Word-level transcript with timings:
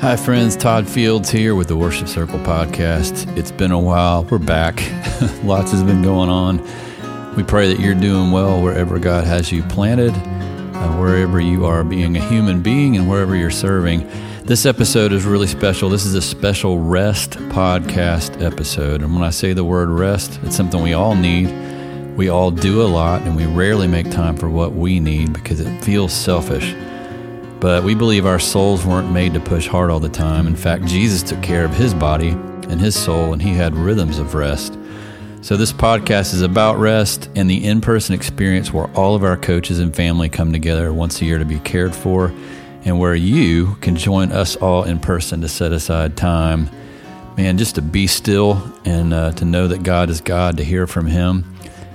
Hi, 0.00 0.16
friends. 0.16 0.56
Todd 0.56 0.88
Fields 0.88 1.28
here 1.28 1.54
with 1.54 1.68
the 1.68 1.76
Worship 1.76 2.08
Circle 2.08 2.38
podcast. 2.38 3.36
It's 3.36 3.52
been 3.52 3.70
a 3.70 3.78
while. 3.78 4.24
We're 4.24 4.38
back. 4.38 4.76
Lots 5.44 5.72
has 5.72 5.82
been 5.82 6.00
going 6.00 6.30
on. 6.30 6.56
We 7.36 7.42
pray 7.42 7.68
that 7.68 7.82
you're 7.82 7.94
doing 7.94 8.32
well 8.32 8.62
wherever 8.62 8.98
God 8.98 9.24
has 9.24 9.52
you 9.52 9.62
planted, 9.64 10.14
uh, 10.14 10.96
wherever 10.96 11.38
you 11.38 11.66
are 11.66 11.84
being 11.84 12.16
a 12.16 12.28
human 12.30 12.62
being, 12.62 12.96
and 12.96 13.10
wherever 13.10 13.36
you're 13.36 13.50
serving. 13.50 14.08
This 14.42 14.64
episode 14.64 15.12
is 15.12 15.26
really 15.26 15.46
special. 15.46 15.90
This 15.90 16.06
is 16.06 16.14
a 16.14 16.22
special 16.22 16.78
rest 16.78 17.32
podcast 17.50 18.42
episode. 18.42 19.02
And 19.02 19.14
when 19.14 19.22
I 19.22 19.28
say 19.28 19.52
the 19.52 19.64
word 19.64 19.90
rest, 19.90 20.40
it's 20.44 20.56
something 20.56 20.82
we 20.82 20.94
all 20.94 21.14
need. 21.14 22.16
We 22.16 22.30
all 22.30 22.50
do 22.50 22.80
a 22.80 22.88
lot, 22.88 23.20
and 23.20 23.36
we 23.36 23.44
rarely 23.44 23.86
make 23.86 24.10
time 24.10 24.38
for 24.38 24.48
what 24.48 24.72
we 24.72 24.98
need 24.98 25.34
because 25.34 25.60
it 25.60 25.84
feels 25.84 26.14
selfish. 26.14 26.74
But 27.60 27.84
we 27.84 27.94
believe 27.94 28.24
our 28.24 28.38
souls 28.38 28.86
weren't 28.86 29.12
made 29.12 29.34
to 29.34 29.40
push 29.40 29.68
hard 29.68 29.90
all 29.90 30.00
the 30.00 30.08
time. 30.08 30.46
In 30.46 30.56
fact, 30.56 30.86
Jesus 30.86 31.22
took 31.22 31.42
care 31.42 31.64
of 31.66 31.74
his 31.74 31.92
body 31.92 32.30
and 32.30 32.80
his 32.80 32.96
soul, 32.96 33.34
and 33.34 33.42
he 33.42 33.50
had 33.50 33.74
rhythms 33.74 34.18
of 34.18 34.34
rest. 34.34 34.78
So, 35.42 35.56
this 35.56 35.72
podcast 35.72 36.32
is 36.32 36.40
about 36.40 36.78
rest 36.78 37.28
and 37.36 37.50
the 37.50 37.64
in 37.64 37.82
person 37.82 38.14
experience 38.14 38.72
where 38.72 38.86
all 38.96 39.14
of 39.14 39.24
our 39.24 39.36
coaches 39.36 39.78
and 39.78 39.94
family 39.94 40.28
come 40.28 40.52
together 40.52 40.92
once 40.92 41.20
a 41.20 41.24
year 41.26 41.38
to 41.38 41.44
be 41.44 41.58
cared 41.60 41.94
for, 41.94 42.32
and 42.84 42.98
where 42.98 43.14
you 43.14 43.74
can 43.82 43.94
join 43.94 44.32
us 44.32 44.56
all 44.56 44.84
in 44.84 44.98
person 44.98 45.42
to 45.42 45.48
set 45.48 45.72
aside 45.72 46.16
time, 46.16 46.70
man, 47.36 47.58
just 47.58 47.74
to 47.74 47.82
be 47.82 48.06
still 48.06 48.72
and 48.86 49.12
uh, 49.12 49.32
to 49.32 49.44
know 49.44 49.68
that 49.68 49.82
God 49.82 50.08
is 50.08 50.22
God, 50.22 50.56
to 50.56 50.64
hear 50.64 50.86
from 50.86 51.06
Him, 51.06 51.44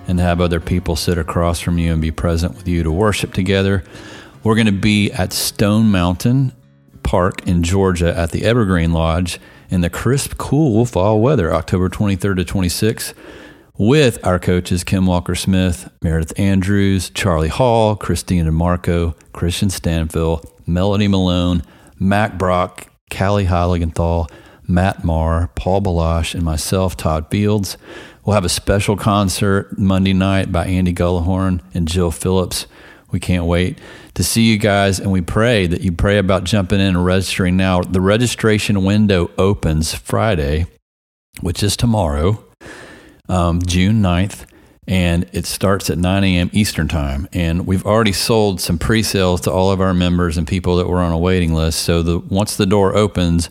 and 0.08 0.20
to 0.20 0.24
have 0.24 0.42
other 0.42 0.60
people 0.60 0.96
sit 0.96 1.18
across 1.18 1.60
from 1.60 1.80
you 1.80 1.92
and 1.92 2.02
be 2.02 2.12
present 2.12 2.56
with 2.56 2.68
you 2.68 2.84
to 2.84 2.92
worship 2.92 3.34
together. 3.34 3.84
We're 4.46 4.54
going 4.54 4.68
to 4.68 4.72
be 4.72 5.12
at 5.12 5.34
Stone 5.34 5.90
Mountain 5.90 6.54
Park 7.02 7.48
in 7.48 7.64
Georgia 7.64 8.16
at 8.16 8.30
the 8.30 8.46
Evergreen 8.46 8.94
Lodge 8.94 9.40
in 9.72 9.82
the 9.82 9.90
crisp, 9.90 10.38
cool 10.38 10.86
fall 10.86 11.20
weather, 11.20 11.52
October 11.52 11.90
23rd 11.90 12.46
to 12.46 12.54
26th, 12.54 13.16
with 13.80 14.24
our 14.24 14.38
coaches 14.38 14.84
Kim 14.84 15.08
Walker 15.08 15.34
Smith, 15.34 15.92
Meredith 16.04 16.40
Andrews, 16.40 17.10
Charlie 17.10 17.48
Hall, 17.48 17.96
Christine 17.96 18.46
and 18.46 18.56
Marco, 18.56 19.16
Kristian 19.34 19.72
Stanfill, 19.72 20.48
Melody 20.68 21.08
Malone, 21.08 21.64
Mack 21.98 22.38
Brock, 22.38 22.92
Kalley 23.10 23.46
Heiligenthal, 23.46 24.30
Matt 24.68 25.04
Maher, 25.04 25.50
Paul 25.56 25.82
Baloche, 25.82 26.36
and 26.36 26.44
myself, 26.44 26.96
Todd 26.96 27.32
Fields. 27.32 27.80
We'll 28.24 28.36
have 28.36 28.46
a 28.46 28.50
special 28.50 28.96
concert 28.96 29.80
Monday 29.80 30.14
night 30.14 30.52
by 30.52 30.68
Andy 30.68 30.94
Gullahorn 30.94 31.62
and 31.74 31.88
Jill 31.88 32.12
Phillips. 32.12 32.68
We 33.16 33.22
can't 33.22 33.46
wait 33.46 33.78
to 34.16 34.26
see 34.26 34.42
you 34.42 34.58
guys, 34.58 35.00
and 35.00 35.10
we 35.10 35.22
pray 35.22 35.68
that 35.68 35.80
you 35.80 35.94
pray 35.94 36.18
about 36.18 36.44
jumping 36.44 36.82
in 36.82 36.88
and 36.98 37.06
registering 37.06 37.56
now. 37.56 37.80
The 37.80 38.02
registration 38.02 38.84
window 38.84 39.32
opens 39.38 39.94
Friday, 39.94 40.66
which 41.40 41.64
is 41.64 41.78
tomorrow, 41.78 42.44
um, 43.30 43.62
June 43.62 44.02
9th, 44.02 44.46
and 44.86 45.30
it 45.32 45.46
starts 45.46 45.90
at 45.90 45.98
9 45.98 46.26
a.m. 46.26 46.50
Eastern 46.52 46.90
Time. 46.90 47.30
And 47.32 47.66
we've 47.66 47.86
already 47.86 48.12
sold 48.12 48.60
some 48.60 48.78
pre 48.78 49.02
sales 49.02 49.40
to 49.42 49.52
all 49.54 49.72
of 49.72 49.80
our 49.80 49.94
members 49.94 50.38
and 50.38 50.46
people 50.46 50.76
that 50.76 50.90
were 50.90 51.00
on 51.00 51.14
a 51.14 51.18
waiting 51.18 51.54
list. 51.54 51.80
So 51.80 52.04
the, 52.04 52.20
once 52.20 52.58
the 52.58 52.66
door 52.66 52.98
opens, 52.98 53.50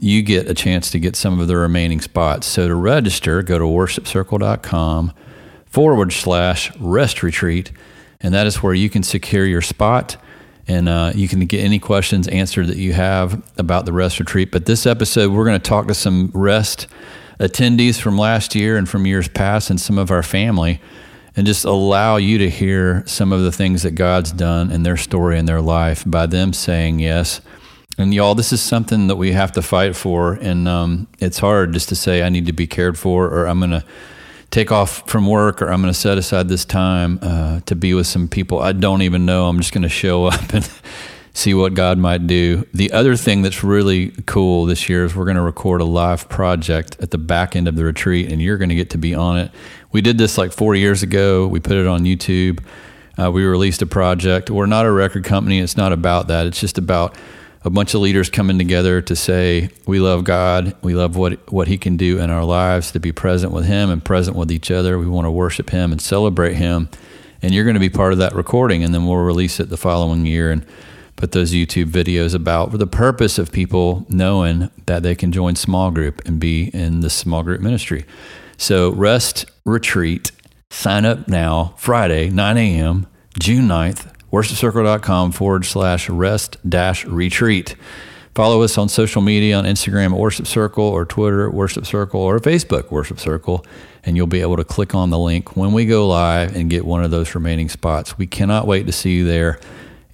you 0.00 0.22
get 0.22 0.48
a 0.48 0.54
chance 0.54 0.90
to 0.92 0.98
get 0.98 1.14
some 1.14 1.40
of 1.40 1.46
the 1.46 1.58
remaining 1.58 2.00
spots. 2.00 2.46
So 2.46 2.68
to 2.68 2.74
register, 2.74 3.42
go 3.42 3.58
to 3.58 3.66
worshipcircle.com 3.66 5.12
forward 5.66 6.14
slash 6.14 6.74
rest 6.78 7.22
retreat 7.22 7.70
and 8.20 8.34
that 8.34 8.46
is 8.46 8.62
where 8.62 8.74
you 8.74 8.90
can 8.90 9.02
secure 9.02 9.44
your 9.44 9.62
spot 9.62 10.16
and 10.68 10.86
uh, 10.88 11.12
you 11.14 11.28
can 11.28 11.40
get 11.46 11.64
any 11.64 11.78
questions 11.78 12.28
answered 12.28 12.66
that 12.66 12.76
you 12.76 12.92
have 12.92 13.42
about 13.56 13.86
the 13.86 13.92
rest 13.92 14.20
retreat. 14.20 14.50
But 14.50 14.66
this 14.66 14.86
episode, 14.86 15.32
we're 15.32 15.46
going 15.46 15.58
to 15.58 15.68
talk 15.68 15.86
to 15.88 15.94
some 15.94 16.30
rest 16.34 16.86
attendees 17.40 17.98
from 17.98 18.18
last 18.18 18.54
year 18.54 18.76
and 18.76 18.86
from 18.86 19.06
years 19.06 19.28
past 19.28 19.70
and 19.70 19.80
some 19.80 19.96
of 19.96 20.10
our 20.10 20.22
family 20.22 20.80
and 21.34 21.46
just 21.46 21.64
allow 21.64 22.16
you 22.16 22.36
to 22.38 22.50
hear 22.50 23.02
some 23.06 23.32
of 23.32 23.42
the 23.42 23.52
things 23.52 23.82
that 23.84 23.92
God's 23.92 24.32
done 24.32 24.70
in 24.70 24.82
their 24.82 24.96
story 24.96 25.38
and 25.38 25.48
their 25.48 25.62
life 25.62 26.04
by 26.06 26.26
them 26.26 26.52
saying 26.52 26.98
yes. 26.98 27.40
And 27.96 28.12
y'all, 28.12 28.34
this 28.34 28.52
is 28.52 28.60
something 28.60 29.06
that 29.06 29.16
we 29.16 29.32
have 29.32 29.52
to 29.52 29.62
fight 29.62 29.96
for. 29.96 30.34
And 30.34 30.68
um, 30.68 31.08
it's 31.18 31.38
hard 31.38 31.72
just 31.72 31.88
to 31.88 31.96
say, 31.96 32.22
I 32.22 32.28
need 32.28 32.46
to 32.46 32.52
be 32.52 32.66
cared 32.66 32.98
for 32.98 33.26
or 33.28 33.46
I'm 33.46 33.60
going 33.60 33.70
to 33.70 33.84
take 34.50 34.72
off 34.72 35.08
from 35.08 35.26
work 35.26 35.60
or 35.60 35.70
I'm 35.70 35.80
going 35.82 35.92
to 35.92 35.98
set 35.98 36.18
aside 36.18 36.48
this 36.48 36.64
time 36.64 37.18
uh, 37.22 37.60
to 37.66 37.76
be 37.76 37.92
with 37.94 38.06
some 38.06 38.28
people 38.28 38.60
I 38.60 38.72
don't 38.72 39.02
even 39.02 39.26
know. 39.26 39.48
I'm 39.48 39.58
just 39.58 39.72
going 39.72 39.82
to 39.82 39.88
show 39.88 40.24
up 40.26 40.52
and 40.52 40.68
see 41.38 41.54
what 41.54 41.74
God 41.74 41.98
might 41.98 42.26
do. 42.26 42.66
The 42.74 42.92
other 42.92 43.14
thing 43.14 43.42
that's 43.42 43.62
really 43.62 44.10
cool 44.26 44.66
this 44.66 44.88
year 44.88 45.04
is 45.04 45.14
we're 45.14 45.24
going 45.24 45.36
to 45.36 45.42
record 45.42 45.80
a 45.80 45.84
live 45.84 46.28
project 46.28 46.96
at 47.00 47.12
the 47.12 47.18
back 47.18 47.54
end 47.54 47.68
of 47.68 47.76
the 47.76 47.84
retreat, 47.84 48.30
and 48.32 48.42
you're 48.42 48.58
going 48.58 48.70
to 48.70 48.74
get 48.74 48.90
to 48.90 48.98
be 48.98 49.14
on 49.14 49.38
it. 49.38 49.52
We 49.92 50.00
did 50.00 50.18
this 50.18 50.36
like 50.36 50.52
four 50.52 50.74
years 50.74 51.04
ago. 51.04 51.46
We 51.46 51.60
put 51.60 51.76
it 51.76 51.86
on 51.86 52.02
YouTube. 52.02 52.60
Uh, 53.16 53.30
we 53.30 53.44
released 53.44 53.82
a 53.82 53.86
project. 53.86 54.50
We're 54.50 54.66
not 54.66 54.84
a 54.84 54.90
record 54.90 55.24
company. 55.24 55.60
It's 55.60 55.76
not 55.76 55.92
about 55.92 56.28
that. 56.28 56.46
It's 56.46 56.60
just 56.60 56.76
about 56.76 57.16
a 57.62 57.70
bunch 57.70 57.94
of 57.94 58.00
leaders 58.00 58.30
coming 58.30 58.58
together 58.58 59.00
to 59.02 59.16
say 59.16 59.70
we 59.86 59.98
love 59.98 60.24
God, 60.24 60.76
we 60.82 60.94
love 60.94 61.16
what 61.16 61.52
what 61.52 61.68
He 61.68 61.78
can 61.78 61.96
do 61.96 62.18
in 62.18 62.30
our 62.30 62.44
lives, 62.44 62.92
to 62.92 63.00
be 63.00 63.12
present 63.12 63.52
with 63.52 63.66
Him 63.66 63.90
and 63.90 64.04
present 64.04 64.36
with 64.36 64.52
each 64.52 64.70
other. 64.70 64.98
We 64.98 65.06
want 65.06 65.26
to 65.26 65.30
worship 65.30 65.70
Him 65.70 65.92
and 65.92 66.00
celebrate 66.00 66.54
Him, 66.54 66.88
and 67.42 67.52
you're 67.52 67.64
going 67.64 67.74
to 67.74 67.80
be 67.80 67.90
part 67.90 68.12
of 68.12 68.18
that 68.18 68.34
recording, 68.34 68.84
and 68.84 68.94
then 68.94 69.06
we'll 69.06 69.16
release 69.16 69.60
it 69.60 69.70
the 69.70 69.76
following 69.76 70.26
year 70.26 70.50
and 70.50 70.64
put 71.16 71.32
those 71.32 71.52
YouTube 71.52 71.86
videos 71.86 72.32
about 72.32 72.70
for 72.70 72.78
the 72.78 72.86
purpose 72.86 73.38
of 73.38 73.50
people 73.50 74.06
knowing 74.08 74.70
that 74.86 75.02
they 75.02 75.16
can 75.16 75.32
join 75.32 75.56
small 75.56 75.90
group 75.90 76.22
and 76.26 76.38
be 76.38 76.68
in 76.68 77.00
the 77.00 77.10
small 77.10 77.42
group 77.42 77.60
ministry. 77.60 78.04
So 78.56 78.92
rest 78.92 79.46
retreat, 79.64 80.30
sign 80.70 81.04
up 81.04 81.26
now, 81.26 81.74
Friday, 81.76 82.30
9 82.30 82.56
a.m., 82.56 83.06
June 83.38 83.66
9th 83.66 84.12
worshipcircle.com 84.32 85.32
forward 85.32 85.64
slash 85.64 86.08
rest 86.08 86.56
dash 86.68 87.04
retreat. 87.04 87.76
Follow 88.34 88.62
us 88.62 88.78
on 88.78 88.88
social 88.88 89.20
media 89.20 89.56
on 89.56 89.64
Instagram 89.64 90.16
Worship 90.16 90.46
Circle 90.46 90.84
or 90.84 91.04
Twitter 91.04 91.50
Worship 91.50 91.84
Circle 91.84 92.20
or 92.20 92.38
Facebook 92.38 92.90
Worship 92.90 93.18
Circle, 93.18 93.66
and 94.04 94.16
you'll 94.16 94.28
be 94.28 94.42
able 94.42 94.56
to 94.56 94.64
click 94.64 94.94
on 94.94 95.10
the 95.10 95.18
link 95.18 95.56
when 95.56 95.72
we 95.72 95.86
go 95.86 96.06
live 96.06 96.54
and 96.54 96.70
get 96.70 96.84
one 96.84 97.02
of 97.02 97.10
those 97.10 97.34
remaining 97.34 97.68
spots. 97.68 98.16
We 98.16 98.28
cannot 98.28 98.66
wait 98.66 98.86
to 98.86 98.92
see 98.92 99.16
you 99.16 99.24
there. 99.24 99.58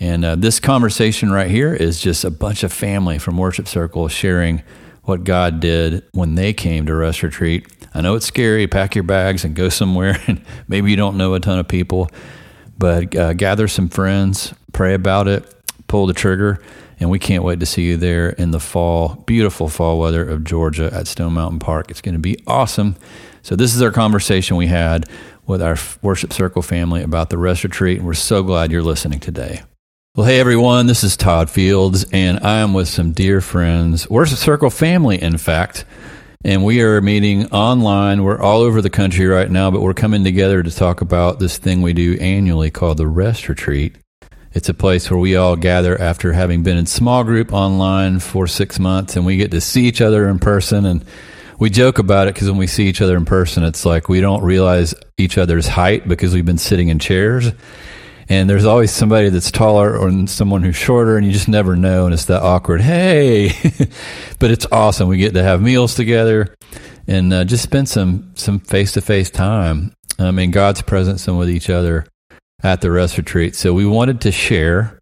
And 0.01 0.25
uh, 0.25 0.37
this 0.37 0.59
conversation 0.59 1.31
right 1.31 1.51
here 1.51 1.75
is 1.75 2.01
just 2.01 2.25
a 2.25 2.31
bunch 2.31 2.63
of 2.63 2.73
family 2.73 3.19
from 3.19 3.37
Worship 3.37 3.69
Circle 3.69 4.09
sharing 4.09 4.63
what 5.03 5.25
God 5.25 5.61
did 5.61 6.03
when 6.13 6.35
they 6.35 6.53
came 6.53 6.87
to 6.87 6.95
Rest 6.95 7.23
Retreat. 7.23 7.67
I 7.93 8.01
know 8.01 8.15
it's 8.15 8.27
scary. 8.27 8.67
Pack 8.67 8.95
your 8.95 9.05
bags 9.05 9.45
and 9.45 9.55
go 9.55 9.69
somewhere, 9.69 10.19
and 10.27 10.43
maybe 10.67 10.91
you 10.91 10.97
don't 10.97 11.17
know 11.17 11.35
a 11.35 11.41
ton 11.41 11.59
of 11.59 11.69
people. 11.69 12.11
But 12.77 13.15
uh, 13.15 13.33
gather 13.35 13.69
some 13.69 13.89
friends, 13.89 14.53
pray 14.73 14.95
about 14.95 15.29
it, 15.29 15.45
pull 15.87 16.07
the 16.07 16.13
trigger, 16.13 16.61
and 17.01 17.11
we 17.11 17.19
can't 17.19 17.45
wait 17.45 17.61
to 17.61 17.67
see 17.67 17.83
you 17.83 17.97
there 17.97 18.31
in 18.31 18.51
the 18.51 18.61
fall, 18.61 19.23
beautiful 19.27 19.69
fall 19.69 19.99
weather 19.99 20.25
of 20.29 20.45
Georgia 20.45 20.91
at 20.93 21.07
Stone 21.07 21.35
Mountain 21.35 21.61
Park. 21.61 21.91
It's 21.91 22.01
going 22.01 22.15
to 22.15 22.21
be 22.21 22.39
awesome. 22.47 22.97
So, 23.43 23.57
this 23.57 23.75
is 23.75 23.83
our 23.83 23.93
conversation 23.93 24.57
we 24.57 24.67
had 24.67 25.07
with 25.47 25.63
our 25.63 25.77
Worship 26.03 26.33
Circle 26.33 26.63
family 26.63 27.03
about 27.03 27.31
the 27.31 27.39
rest 27.39 27.65
retreat, 27.65 27.99
and 27.99 28.07
we're 28.07 28.15
so 28.15 28.43
glad 28.43 28.73
you're 28.73 28.83
listening 28.83 29.21
today. 29.21 29.63
Well, 30.17 30.27
hey 30.27 30.39
everyone, 30.39 30.87
this 30.87 31.03
is 31.03 31.17
Todd 31.17 31.51
Fields, 31.51 32.07
and 32.13 32.39
I 32.41 32.61
am 32.61 32.73
with 32.73 32.89
some 32.89 33.13
dear 33.13 33.41
friends, 33.41 34.09
Worship 34.09 34.39
Circle 34.39 34.71
family, 34.71 35.21
in 35.21 35.39
fact 35.39 35.85
and 36.45 36.63
we 36.63 36.83
are 36.83 37.01
meeting 37.01 37.47
online. 37.47 38.23
We're 38.23 38.41
all 38.41 38.61
over 38.61 38.83
the 38.83 38.91
country 38.91 39.27
right 39.27 39.51
now, 39.51 39.71
but 39.71 39.81
we're 39.81 39.95
coming 39.95 40.25
together 40.25 40.63
to 40.63 40.71
talk 40.71 41.01
about 41.01 41.39
this 41.39 41.57
thing 41.57 41.81
we 41.81 41.95
do 41.95 42.19
annually 42.21 42.71
called 42.71 42.99
the 42.99 43.07
Rest 43.07 43.49
Retreat. 43.49 43.97
It's 44.53 44.69
a 44.69 44.75
place 44.75 45.11
where 45.11 45.19
we 45.19 45.37
all 45.37 45.57
gather 45.57 45.99
after 45.99 46.35
having 46.35 46.63
been 46.63 46.77
in 46.77 46.85
small 46.85 47.25
group 47.25 47.53
online 47.53 48.21
for 48.21 48.47
six 48.47 48.79
months, 48.79 49.17
and 49.17 49.25
we 49.25 49.39
get 49.39 49.53
to 49.53 49.61
see 49.61 49.87
each 49.87 50.03
other 50.03 50.29
in 50.29 50.39
person. 50.39 50.85
And 50.85 51.05
we 51.59 51.71
joke 51.71 51.99
about 51.99 52.29
it 52.29 52.35
because 52.35 52.49
when 52.49 52.59
we 52.59 52.67
see 52.67 52.89
each 52.89 53.01
other 53.01 53.17
in 53.17 53.25
person, 53.25 53.65
it's 53.65 53.87
like 53.87 54.11
we 54.11 54.21
don't 54.21 54.45
realize 54.45 54.95
each 55.17 55.39
other's 55.39 55.67
height 55.67 56.07
because 56.07 56.35
we've 56.35 56.45
been 56.45 56.59
sitting 56.59 56.89
in 56.89 56.99
chairs 56.99 57.53
and 58.29 58.49
there's 58.49 58.65
always 58.65 58.91
somebody 58.91 59.29
that's 59.29 59.51
taller 59.51 59.97
or 59.97 60.27
someone 60.27 60.63
who's 60.63 60.77
shorter 60.77 61.17
and 61.17 61.27
you 61.27 61.33
just 61.33 61.49
never 61.49 61.77
know 61.77 62.05
and 62.05 62.15
it's 62.15 62.27
that 62.27 62.43
awkward 62.43 62.81
hey! 62.81 63.53
But 64.39 64.51
it's 64.51 64.67
awesome. 64.71 65.09
We 65.09 65.17
get 65.17 65.35
to 65.35 65.43
have 65.43 65.63
meals 65.63 65.95
together 65.95 66.55
and 67.07 67.33
uh, 67.33 67.45
just 67.45 67.63
spend 67.63 67.89
some 67.89 68.33
some 68.35 68.59
face-to-face 68.59 69.31
time 69.31 69.95
um, 70.19 70.39
in 70.39 70.51
god's 70.51 70.83
presence 70.83 71.27
and 71.29 71.39
with 71.39 71.49
each 71.49 71.71
other 71.71 72.07
at 72.63 72.81
the 72.81 72.91
rest 72.91 73.17
retreat. 73.17 73.55
So 73.55 73.73
we 73.73 73.87
wanted 73.87 74.21
to 74.23 74.33
share 74.33 74.99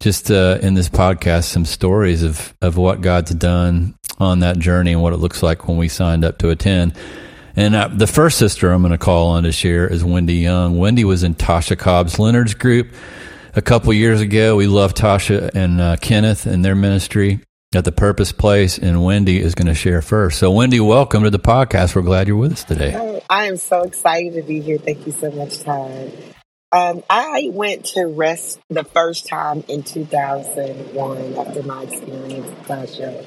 just 0.00 0.30
uh, 0.30 0.58
in 0.60 0.74
this 0.74 0.88
podcast 0.88 1.44
some 1.44 1.64
stories 1.64 2.22
of 2.22 2.54
of 2.60 2.76
what 2.76 3.00
god's 3.00 3.34
done 3.34 3.94
on 4.18 4.40
that 4.40 4.58
journey 4.58 4.92
and 4.92 5.02
what 5.02 5.12
it 5.12 5.18
looks 5.18 5.42
like 5.42 5.66
when 5.68 5.76
we 5.76 5.88
signed 5.88 6.24
up 6.24 6.38
to 6.38 6.50
attend 6.50 6.94
and 7.56 7.74
uh, 7.74 7.88
the 7.92 8.06
first 8.06 8.38
sister 8.38 8.70
I'm 8.70 8.82
going 8.82 8.92
to 8.92 8.98
call 8.98 9.28
on 9.28 9.44
to 9.44 9.52
share 9.52 9.86
is 9.86 10.04
Wendy 10.04 10.34
Young. 10.34 10.78
Wendy 10.78 11.04
was 11.04 11.22
in 11.22 11.34
Tasha 11.34 11.78
Cobbs 11.78 12.18
Leonard's 12.18 12.54
group 12.54 12.92
a 13.54 13.62
couple 13.62 13.92
years 13.92 14.20
ago. 14.20 14.56
We 14.56 14.66
love 14.66 14.94
Tasha 14.94 15.50
and 15.54 15.80
uh, 15.80 15.96
Kenneth 15.96 16.46
and 16.46 16.64
their 16.64 16.74
ministry. 16.74 17.40
at 17.74 17.84
the 17.84 17.92
Purpose 17.92 18.30
Place, 18.32 18.78
and 18.78 19.04
Wendy 19.04 19.40
is 19.40 19.54
going 19.54 19.66
to 19.66 19.74
share 19.74 20.00
first. 20.00 20.38
So, 20.38 20.50
Wendy, 20.50 20.78
welcome 20.80 21.24
to 21.24 21.30
the 21.30 21.38
podcast. 21.40 21.96
We're 21.96 22.02
glad 22.02 22.28
you're 22.28 22.36
with 22.36 22.52
us 22.52 22.64
today. 22.64 22.94
Oh, 22.96 23.20
I 23.28 23.46
am 23.46 23.56
so 23.56 23.82
excited 23.82 24.34
to 24.34 24.42
be 24.42 24.60
here. 24.60 24.78
Thank 24.78 25.06
you 25.06 25.12
so 25.12 25.30
much, 25.32 25.60
Todd. 25.60 26.12
Um, 26.70 27.04
I 27.08 27.50
went 27.52 27.84
to 27.86 28.06
rest 28.06 28.58
the 28.68 28.84
first 28.84 29.28
time 29.28 29.62
in 29.68 29.84
2001 29.84 31.34
after 31.36 31.62
my 31.62 31.82
experience 31.82 32.46
with 32.46 32.66
Tasha. 32.66 33.26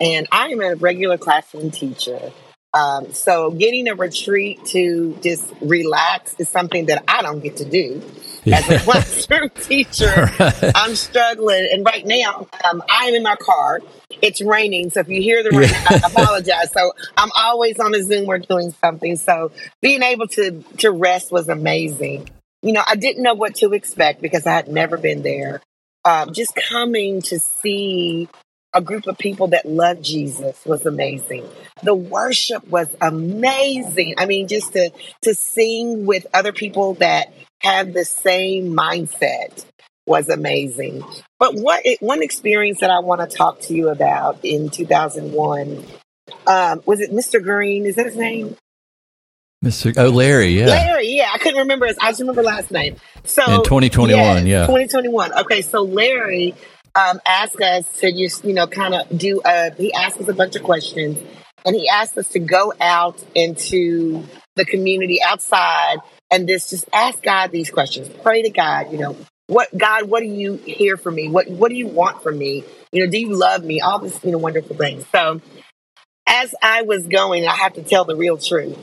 And 0.00 0.26
I 0.32 0.48
am 0.48 0.60
a 0.60 0.74
regular 0.74 1.18
classroom 1.18 1.70
teacher. 1.70 2.32
Um, 2.72 3.12
so 3.12 3.50
getting 3.50 3.88
a 3.88 3.94
retreat 3.94 4.64
to 4.66 5.18
just 5.22 5.52
relax 5.60 6.36
is 6.38 6.48
something 6.48 6.86
that 6.86 7.02
I 7.08 7.22
don't 7.22 7.40
get 7.40 7.56
to 7.56 7.64
do 7.64 8.00
as 8.46 8.68
a 8.70 8.78
classroom 8.84 9.50
teacher. 9.62 10.30
Right. 10.38 10.72
I'm 10.74 10.94
struggling, 10.94 11.68
and 11.72 11.84
right 11.84 12.06
now 12.06 12.46
um, 12.68 12.82
I'm 12.88 13.14
in 13.14 13.22
my 13.22 13.36
car. 13.36 13.80
It's 14.22 14.40
raining, 14.40 14.90
so 14.90 15.00
if 15.00 15.08
you 15.08 15.20
hear 15.20 15.42
the 15.42 15.50
rain, 15.50 15.68
yeah. 15.68 15.86
I 15.90 15.96
apologize. 16.06 16.72
So 16.72 16.92
I'm 17.16 17.30
always 17.36 17.78
on 17.80 17.94
a 17.94 18.02
Zoom. 18.02 18.26
We're 18.26 18.38
doing 18.38 18.72
something. 18.80 19.16
So 19.16 19.50
being 19.80 20.02
able 20.02 20.28
to 20.28 20.62
to 20.78 20.90
rest 20.92 21.32
was 21.32 21.48
amazing. 21.48 22.28
You 22.62 22.72
know, 22.72 22.82
I 22.86 22.94
didn't 22.94 23.22
know 23.22 23.34
what 23.34 23.56
to 23.56 23.72
expect 23.72 24.22
because 24.22 24.46
I 24.46 24.52
had 24.52 24.68
never 24.68 24.96
been 24.96 25.22
there. 25.22 25.60
Um, 26.04 26.32
just 26.32 26.54
coming 26.54 27.20
to 27.22 27.38
see 27.38 28.28
a 28.72 28.80
group 28.80 29.06
of 29.06 29.18
people 29.18 29.48
that 29.48 29.66
loved 29.66 30.02
Jesus 30.02 30.64
was 30.64 30.86
amazing. 30.86 31.44
The 31.82 31.94
worship 31.94 32.66
was 32.68 32.88
amazing. 33.00 34.14
I 34.18 34.26
mean, 34.26 34.48
just 34.48 34.72
to 34.74 34.90
to 35.22 35.34
sing 35.34 36.06
with 36.06 36.26
other 36.32 36.52
people 36.52 36.94
that 36.94 37.32
have 37.60 37.92
the 37.92 38.04
same 38.04 38.74
mindset 38.76 39.64
was 40.06 40.28
amazing. 40.28 41.04
But 41.38 41.54
what 41.54 41.84
one 42.00 42.22
experience 42.22 42.80
that 42.80 42.90
I 42.90 43.00
want 43.00 43.28
to 43.28 43.36
talk 43.36 43.60
to 43.62 43.74
you 43.74 43.88
about 43.88 44.44
in 44.44 44.70
2001 44.70 45.84
um, 46.46 46.82
was 46.86 47.00
it 47.00 47.10
Mr. 47.10 47.42
Green? 47.42 47.86
Is 47.86 47.96
that 47.96 48.06
his 48.06 48.16
name? 48.16 48.56
Mr. 49.64 49.92
Oh, 49.98 50.08
Larry, 50.08 50.58
yeah. 50.58 50.66
Larry, 50.66 51.08
yeah. 51.08 51.30
I 51.34 51.38
couldn't 51.38 51.58
remember 51.58 51.86
his. 51.86 51.98
I 52.00 52.10
just 52.10 52.20
remember 52.20 52.42
last 52.42 52.70
name. 52.70 52.96
So 53.24 53.42
in 53.42 53.62
2021, 53.62 54.46
yeah, 54.46 54.60
2021. 54.60 55.38
Okay, 55.40 55.60
so 55.60 55.82
Larry 55.82 56.54
um, 56.94 57.20
asked 57.26 57.60
us 57.60 57.86
to 58.00 58.12
just, 58.12 58.44
you 58.44 58.54
know, 58.54 58.66
kind 58.66 58.94
of 58.94 59.16
do 59.16 59.40
a, 59.44 59.72
he 59.74 59.92
asked 59.92 60.20
us 60.20 60.28
a 60.28 60.34
bunch 60.34 60.56
of 60.56 60.62
questions 60.62 61.18
and 61.64 61.74
he 61.76 61.88
asked 61.88 62.16
us 62.18 62.28
to 62.28 62.38
go 62.38 62.72
out 62.80 63.22
into 63.34 64.24
the 64.56 64.64
community 64.64 65.20
outside 65.22 65.98
and 66.30 66.48
just, 66.48 66.70
just 66.70 66.88
ask 66.92 67.22
God 67.22 67.50
these 67.50 67.70
questions. 67.70 68.08
Pray 68.22 68.42
to 68.42 68.50
God, 68.50 68.92
you 68.92 68.98
know, 68.98 69.16
what, 69.46 69.76
God, 69.76 70.08
what 70.08 70.20
do 70.20 70.26
you 70.26 70.54
hear 70.56 70.96
from 70.96 71.16
me? 71.16 71.28
What, 71.28 71.48
what 71.48 71.70
do 71.70 71.74
you 71.74 71.88
want 71.88 72.22
from 72.22 72.38
me? 72.38 72.64
You 72.92 73.04
know, 73.04 73.10
do 73.10 73.18
you 73.18 73.34
love 73.34 73.64
me? 73.64 73.80
All 73.80 73.98
this, 73.98 74.22
you 74.24 74.30
know, 74.30 74.38
wonderful 74.38 74.76
things. 74.76 75.04
So 75.10 75.40
as 76.26 76.54
I 76.62 76.82
was 76.82 77.06
going, 77.06 77.46
I 77.46 77.56
have 77.56 77.74
to 77.74 77.82
tell 77.82 78.04
the 78.04 78.14
real 78.14 78.38
truth. 78.38 78.78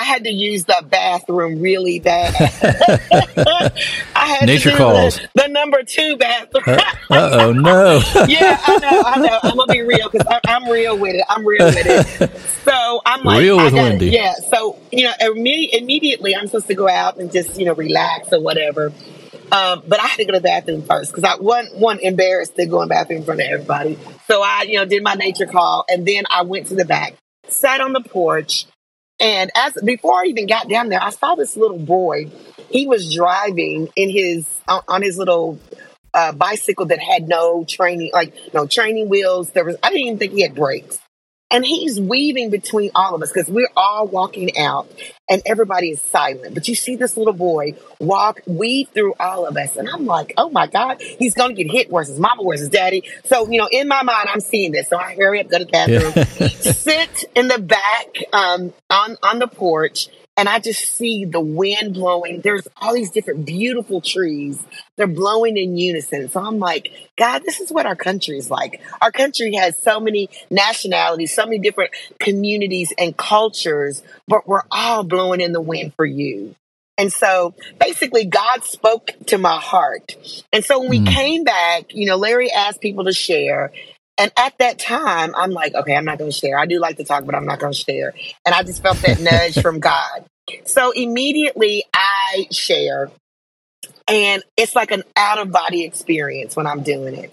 I 0.00 0.04
had 0.04 0.24
to 0.24 0.30
use 0.30 0.64
the 0.64 0.82
bathroom 0.88 1.60
really 1.60 2.00
bad. 2.00 2.34
I 4.16 4.26
had 4.26 4.46
Nature 4.46 4.70
to 4.70 4.76
calls. 4.78 5.18
The, 5.18 5.28
the, 5.34 5.48
number 5.48 5.82
two 5.82 6.16
bathroom. 6.16 6.78
uh 7.10 7.28
oh, 7.32 7.52
no. 7.52 8.00
yeah, 8.26 8.58
I 8.66 8.78
know, 8.78 9.02
I 9.04 9.18
know. 9.18 9.38
I'm 9.42 9.56
gonna 9.58 9.70
be 9.70 9.82
real 9.82 10.08
because 10.08 10.26
I'm 10.46 10.70
real 10.70 10.96
with 10.96 11.16
it. 11.16 11.24
I'm 11.28 11.46
real 11.46 11.66
with 11.66 11.86
it. 11.86 12.30
So 12.60 13.00
I'm 13.04 13.24
like, 13.24 13.40
real 13.40 13.56
with 13.56 13.72
Wendy. 13.72 14.10
Yeah. 14.10 14.34
So 14.34 14.78
you 14.92 15.04
know, 15.04 15.12
imme- 15.20 15.70
immediately 15.72 16.36
I'm 16.36 16.46
supposed 16.46 16.68
to 16.68 16.74
go 16.74 16.88
out 16.88 17.18
and 17.18 17.32
just 17.32 17.58
you 17.58 17.64
know 17.64 17.74
relax 17.74 18.32
or 18.32 18.40
whatever. 18.40 18.92
Um, 19.50 19.82
but 19.86 19.98
I 19.98 20.06
had 20.06 20.16
to 20.16 20.24
go 20.24 20.32
to 20.32 20.38
the 20.38 20.44
bathroom 20.44 20.82
first 20.82 21.10
because 21.10 21.24
I 21.24 21.42
wasn't 21.42 21.76
one 21.78 21.98
embarrassed 21.98 22.56
to 22.56 22.66
go 22.66 22.82
in 22.82 22.88
the 22.88 22.94
bathroom 22.94 23.20
in 23.20 23.24
front 23.24 23.40
of 23.40 23.46
everybody. 23.46 23.98
So 24.28 24.42
I, 24.42 24.62
you 24.68 24.76
know, 24.76 24.84
did 24.84 25.02
my 25.02 25.14
nature 25.14 25.46
call 25.46 25.84
and 25.88 26.06
then 26.06 26.24
I 26.30 26.42
went 26.42 26.68
to 26.68 26.74
the 26.74 26.84
back, 26.84 27.14
sat 27.48 27.80
on 27.80 27.92
the 27.92 28.02
porch, 28.02 28.66
and 29.20 29.50
as 29.54 29.74
before 29.84 30.20
I 30.20 30.24
even 30.26 30.46
got 30.46 30.68
down 30.68 30.88
there, 30.88 31.02
I 31.02 31.10
saw 31.10 31.34
this 31.34 31.56
little 31.56 31.78
boy. 31.78 32.30
He 32.70 32.86
was 32.86 33.14
driving 33.14 33.88
in 33.96 34.10
his 34.10 34.46
on 34.66 35.02
his 35.02 35.18
little 35.18 35.58
uh, 36.14 36.32
bicycle 36.32 36.86
that 36.86 37.00
had 37.00 37.28
no 37.28 37.64
training, 37.68 38.10
like 38.12 38.34
no 38.54 38.66
training 38.66 39.08
wheels. 39.08 39.50
There 39.50 39.64
was 39.64 39.76
I 39.82 39.90
didn't 39.90 40.06
even 40.06 40.18
think 40.18 40.32
he 40.32 40.42
had 40.42 40.54
brakes. 40.54 40.98
And 41.50 41.64
he's 41.64 42.00
weaving 42.00 42.50
between 42.50 42.90
all 42.94 43.14
of 43.14 43.22
us 43.22 43.32
because 43.32 43.48
we're 43.48 43.70
all 43.76 44.06
walking 44.06 44.56
out 44.56 44.88
and 45.28 45.42
everybody 45.46 45.90
is 45.90 46.00
silent. 46.00 46.54
But 46.54 46.68
you 46.68 46.74
see 46.74 46.96
this 46.96 47.16
little 47.16 47.32
boy 47.32 47.74
walk, 47.98 48.40
weave 48.46 48.88
through 48.90 49.14
all 49.18 49.46
of 49.46 49.56
us. 49.56 49.76
And 49.76 49.88
I'm 49.88 50.06
like, 50.06 50.32
oh 50.36 50.50
my 50.50 50.66
God, 50.66 51.00
he's 51.00 51.34
going 51.34 51.56
to 51.56 51.64
get 51.64 51.70
hit. 51.70 51.90
Where's 51.90 52.08
his 52.08 52.20
mama? 52.20 52.42
Where's 52.42 52.60
his 52.60 52.68
daddy? 52.68 53.02
So, 53.24 53.48
you 53.50 53.58
know, 53.58 53.68
in 53.70 53.88
my 53.88 54.02
mind, 54.02 54.28
I'm 54.32 54.40
seeing 54.40 54.72
this. 54.72 54.88
So 54.88 54.96
I 54.96 55.14
hurry 55.14 55.40
up, 55.40 55.48
go 55.48 55.58
to 55.58 55.64
the 55.64 55.70
bathroom, 55.70 56.12
yeah. 56.16 56.48
sit 56.72 57.24
in 57.34 57.48
the 57.48 57.58
back 57.58 58.06
um, 58.32 58.72
on, 58.88 59.16
on 59.22 59.38
the 59.40 59.48
porch 59.48 60.08
and 60.36 60.48
I 60.48 60.58
just 60.58 60.94
see 60.94 61.24
the 61.24 61.40
wind 61.40 61.94
blowing. 61.94 62.40
There's 62.40 62.66
all 62.76 62.94
these 62.94 63.10
different 63.10 63.44
beautiful 63.44 64.00
trees. 64.00 64.62
They're 64.96 65.06
blowing 65.06 65.56
in 65.56 65.76
unison. 65.76 66.30
So 66.30 66.40
I'm 66.40 66.58
like, 66.58 66.90
God, 67.18 67.42
this 67.44 67.60
is 67.60 67.70
what 67.70 67.86
our 67.86 67.96
country 67.96 68.38
is 68.38 68.50
like. 68.50 68.80
Our 69.02 69.12
country 69.12 69.54
has 69.54 69.80
so 69.82 70.00
many 70.00 70.30
nationalities, 70.50 71.34
so 71.34 71.44
many 71.44 71.58
different 71.58 71.90
communities 72.18 72.92
and 72.96 73.16
cultures, 73.16 74.02
but 74.26 74.48
we're 74.48 74.62
all 74.70 75.04
blowing 75.04 75.40
in 75.40 75.52
the 75.52 75.60
wind 75.60 75.94
for 75.94 76.06
you. 76.06 76.54
And 76.96 77.12
so 77.12 77.54
basically, 77.78 78.26
God 78.26 78.62
spoke 78.64 79.10
to 79.28 79.38
my 79.38 79.58
heart. 79.58 80.16
And 80.52 80.62
so 80.62 80.80
when 80.80 80.90
we 80.90 81.00
mm. 81.00 81.08
came 81.08 81.44
back, 81.44 81.94
you 81.94 82.06
know, 82.06 82.16
Larry 82.16 82.50
asked 82.52 82.80
people 82.80 83.04
to 83.04 83.12
share. 83.12 83.72
And 84.20 84.30
at 84.36 84.58
that 84.58 84.78
time, 84.78 85.34
I'm 85.34 85.50
like, 85.50 85.74
okay, 85.74 85.96
I'm 85.96 86.04
not 86.04 86.18
going 86.18 86.30
to 86.30 86.36
share. 86.36 86.58
I 86.58 86.66
do 86.66 86.78
like 86.78 86.98
to 86.98 87.04
talk, 87.04 87.24
but 87.24 87.34
I'm 87.34 87.46
not 87.46 87.58
going 87.58 87.72
to 87.72 87.78
share. 87.78 88.12
And 88.44 88.54
I 88.54 88.62
just 88.62 88.82
felt 88.82 89.00
that 89.00 89.18
nudge 89.18 89.58
from 89.62 89.80
God. 89.80 90.26
So 90.66 90.90
immediately 90.90 91.84
I 91.94 92.46
share, 92.50 93.10
and 94.06 94.42
it's 94.58 94.76
like 94.76 94.90
an 94.90 95.04
out 95.16 95.38
of 95.38 95.50
body 95.50 95.84
experience 95.84 96.54
when 96.54 96.66
I'm 96.66 96.82
doing 96.82 97.14
it. 97.14 97.32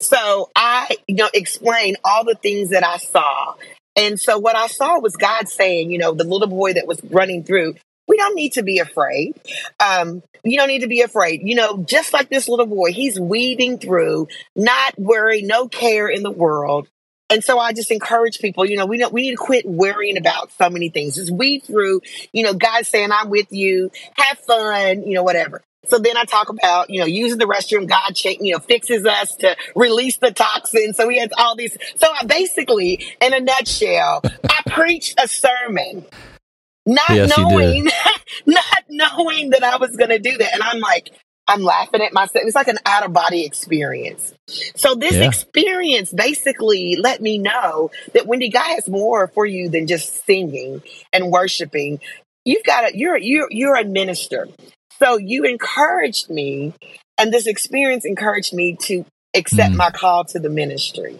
So 0.00 0.48
I, 0.56 0.96
you 1.06 1.16
know, 1.16 1.28
explain 1.34 1.96
all 2.02 2.24
the 2.24 2.34
things 2.34 2.70
that 2.70 2.82
I 2.82 2.96
saw. 2.96 3.54
And 3.94 4.18
so 4.18 4.38
what 4.38 4.56
I 4.56 4.68
saw 4.68 5.00
was 5.00 5.16
God 5.16 5.50
saying, 5.50 5.90
you 5.90 5.98
know, 5.98 6.12
the 6.14 6.24
little 6.24 6.48
boy 6.48 6.72
that 6.72 6.86
was 6.86 6.98
running 7.04 7.44
through, 7.44 7.74
we 8.12 8.18
don't 8.18 8.34
need 8.34 8.52
to 8.52 8.62
be 8.62 8.78
afraid. 8.78 9.40
Um, 9.80 10.22
you 10.44 10.58
don't 10.58 10.68
need 10.68 10.80
to 10.80 10.86
be 10.86 11.00
afraid. 11.00 11.40
You 11.42 11.54
know, 11.54 11.82
just 11.82 12.12
like 12.12 12.28
this 12.28 12.46
little 12.46 12.66
boy, 12.66 12.92
he's 12.92 13.18
weaving 13.18 13.78
through, 13.78 14.28
not 14.54 14.98
worry, 14.98 15.40
no 15.40 15.66
care 15.66 16.08
in 16.08 16.22
the 16.22 16.30
world. 16.30 16.88
And 17.30 17.42
so 17.42 17.58
I 17.58 17.72
just 17.72 17.90
encourage 17.90 18.40
people, 18.40 18.66
you 18.66 18.76
know, 18.76 18.84
we 18.84 19.02
we 19.10 19.22
need 19.22 19.30
to 19.30 19.36
quit 19.38 19.64
worrying 19.64 20.18
about 20.18 20.52
so 20.58 20.68
many 20.68 20.90
things. 20.90 21.14
Just 21.14 21.30
weave 21.30 21.62
through, 21.62 22.02
you 22.34 22.42
know, 22.42 22.52
God 22.52 22.84
saying, 22.84 23.12
I'm 23.12 23.30
with 23.30 23.50
you, 23.50 23.90
have 24.18 24.38
fun, 24.40 25.04
you 25.04 25.14
know, 25.14 25.22
whatever. 25.22 25.62
So 25.88 25.98
then 25.98 26.18
I 26.18 26.24
talk 26.24 26.50
about, 26.50 26.90
you 26.90 27.00
know, 27.00 27.06
using 27.06 27.38
the 27.38 27.46
restroom. 27.46 27.88
God, 27.88 28.12
you 28.42 28.52
know, 28.52 28.58
fixes 28.58 29.06
us 29.06 29.34
to 29.36 29.56
release 29.74 30.18
the 30.18 30.32
toxins. 30.32 30.98
So 30.98 31.08
he 31.08 31.18
has 31.18 31.30
all 31.38 31.56
these. 31.56 31.78
So 31.96 32.08
I 32.12 32.26
basically, 32.26 33.02
in 33.22 33.32
a 33.32 33.40
nutshell, 33.40 34.20
I 34.24 34.70
preached 34.70 35.18
a 35.18 35.26
sermon 35.26 36.04
not 36.86 37.10
yes, 37.10 37.36
knowing, 37.36 37.84
not 38.46 38.84
knowing 38.88 39.50
that 39.50 39.62
I 39.62 39.76
was 39.76 39.96
going 39.96 40.10
to 40.10 40.18
do 40.18 40.36
that. 40.38 40.54
And 40.54 40.62
I'm 40.62 40.80
like, 40.80 41.10
I'm 41.46 41.62
laughing 41.62 42.02
at 42.02 42.12
myself. 42.12 42.44
It's 42.46 42.54
like 42.54 42.68
an 42.68 42.78
out 42.86 43.04
of 43.04 43.12
body 43.12 43.44
experience. 43.44 44.32
So 44.76 44.94
this 44.94 45.14
yeah. 45.14 45.26
experience 45.26 46.12
basically 46.12 46.96
let 47.00 47.20
me 47.20 47.38
know 47.38 47.90
that 48.14 48.26
Wendy 48.26 48.48
God 48.48 48.74
has 48.74 48.88
more 48.88 49.28
for 49.28 49.44
you 49.44 49.68
than 49.68 49.86
just 49.86 50.24
singing 50.24 50.82
and 51.12 51.30
worshiping. 51.30 52.00
You've 52.44 52.64
got 52.64 52.90
a, 52.90 52.96
you're, 52.96 53.16
you're, 53.16 53.48
you're 53.50 53.76
a 53.76 53.84
minister. 53.84 54.48
So 54.98 55.18
you 55.18 55.44
encouraged 55.44 56.30
me 56.30 56.74
and 57.18 57.32
this 57.32 57.46
experience 57.46 58.04
encouraged 58.04 58.52
me 58.52 58.76
to 58.82 59.04
accept 59.34 59.74
mm. 59.74 59.76
my 59.76 59.90
call 59.90 60.24
to 60.26 60.38
the 60.38 60.50
ministry. 60.50 61.18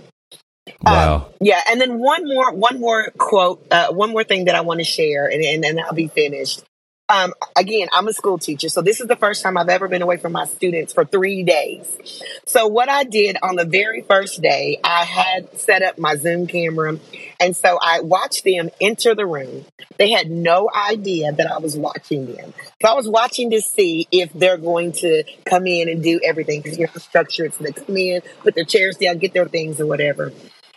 Wow. 0.85 1.15
Um, 1.15 1.25
yeah, 1.41 1.61
and 1.69 1.81
then 1.81 1.99
one 1.99 2.27
more, 2.27 2.53
one 2.53 2.81
more 2.81 3.13
quote, 3.17 3.67
uh, 3.71 3.93
one 3.93 4.11
more 4.11 4.25
thing 4.25 4.47
that 4.47 4.55
I 4.55 4.63
want 4.63 4.81
to 4.81 4.85
share, 4.85 5.27
and, 5.27 5.43
and 5.43 5.63
then 5.63 5.79
I'll 5.79 5.93
be 5.93 6.09
finished. 6.09 6.63
Um, 7.09 7.35
again, 7.57 7.89
I'm 7.93 8.09
a 8.09 8.13
school 8.13 8.39
teacher, 8.39 8.71
so 8.71 8.81
this 8.81 9.01
is 9.01 9.07
the 9.07 9.17
first 9.17 9.43
time 9.43 9.59
I've 9.59 9.69
ever 9.69 9.87
been 9.87 10.01
away 10.01 10.17
from 10.17 10.33
my 10.33 10.47
students 10.47 10.95
for 10.95 11.05
three 11.05 11.43
days. 11.43 11.87
So 12.47 12.69
what 12.69 12.89
I 12.89 13.05
did 13.05 13.37
on 13.43 13.57
the 13.57 13.67
very 13.67 14.01
first 14.01 14.41
day, 14.41 14.81
I 14.83 15.05
had 15.05 15.59
set 15.59 15.83
up 15.83 15.99
my 15.99 16.17
Zoom 16.17 16.47
camera, 16.47 16.99
and 17.39 17.55
so 17.55 17.79
I 17.83 18.01
watched 18.01 18.45
them 18.45 18.71
enter 18.81 19.15
the 19.15 19.27
room. 19.27 19.67
They 19.99 20.11
had 20.11 20.31
no 20.31 20.71
idea 20.75 21.33
that 21.33 21.51
I 21.51 21.59
was 21.59 21.77
watching 21.77 22.33
them. 22.33 22.55
So 22.81 22.89
I 22.89 22.95
was 22.95 23.09
watching 23.09 23.51
to 23.51 23.61
see 23.61 24.09
if 24.11 24.33
they're 24.33 24.57
going 24.57 24.93
to 24.93 25.25
come 25.45 25.67
in 25.67 25.91
and 25.91 26.03
do 26.03 26.19
everything 26.25 26.63
because 26.63 26.79
you 26.79 26.87
know 26.87 26.93
structure 26.97 27.45
it 27.45 27.53
so 27.55 27.65
they 27.65 27.73
come 27.73 27.97
in, 27.97 28.23
put 28.41 28.55
their 28.55 28.65
chairs 28.65 28.97
down, 28.97 29.19
get 29.19 29.35
their 29.35 29.49
things 29.49 29.81
or 29.81 29.87
whatever. 29.87 30.33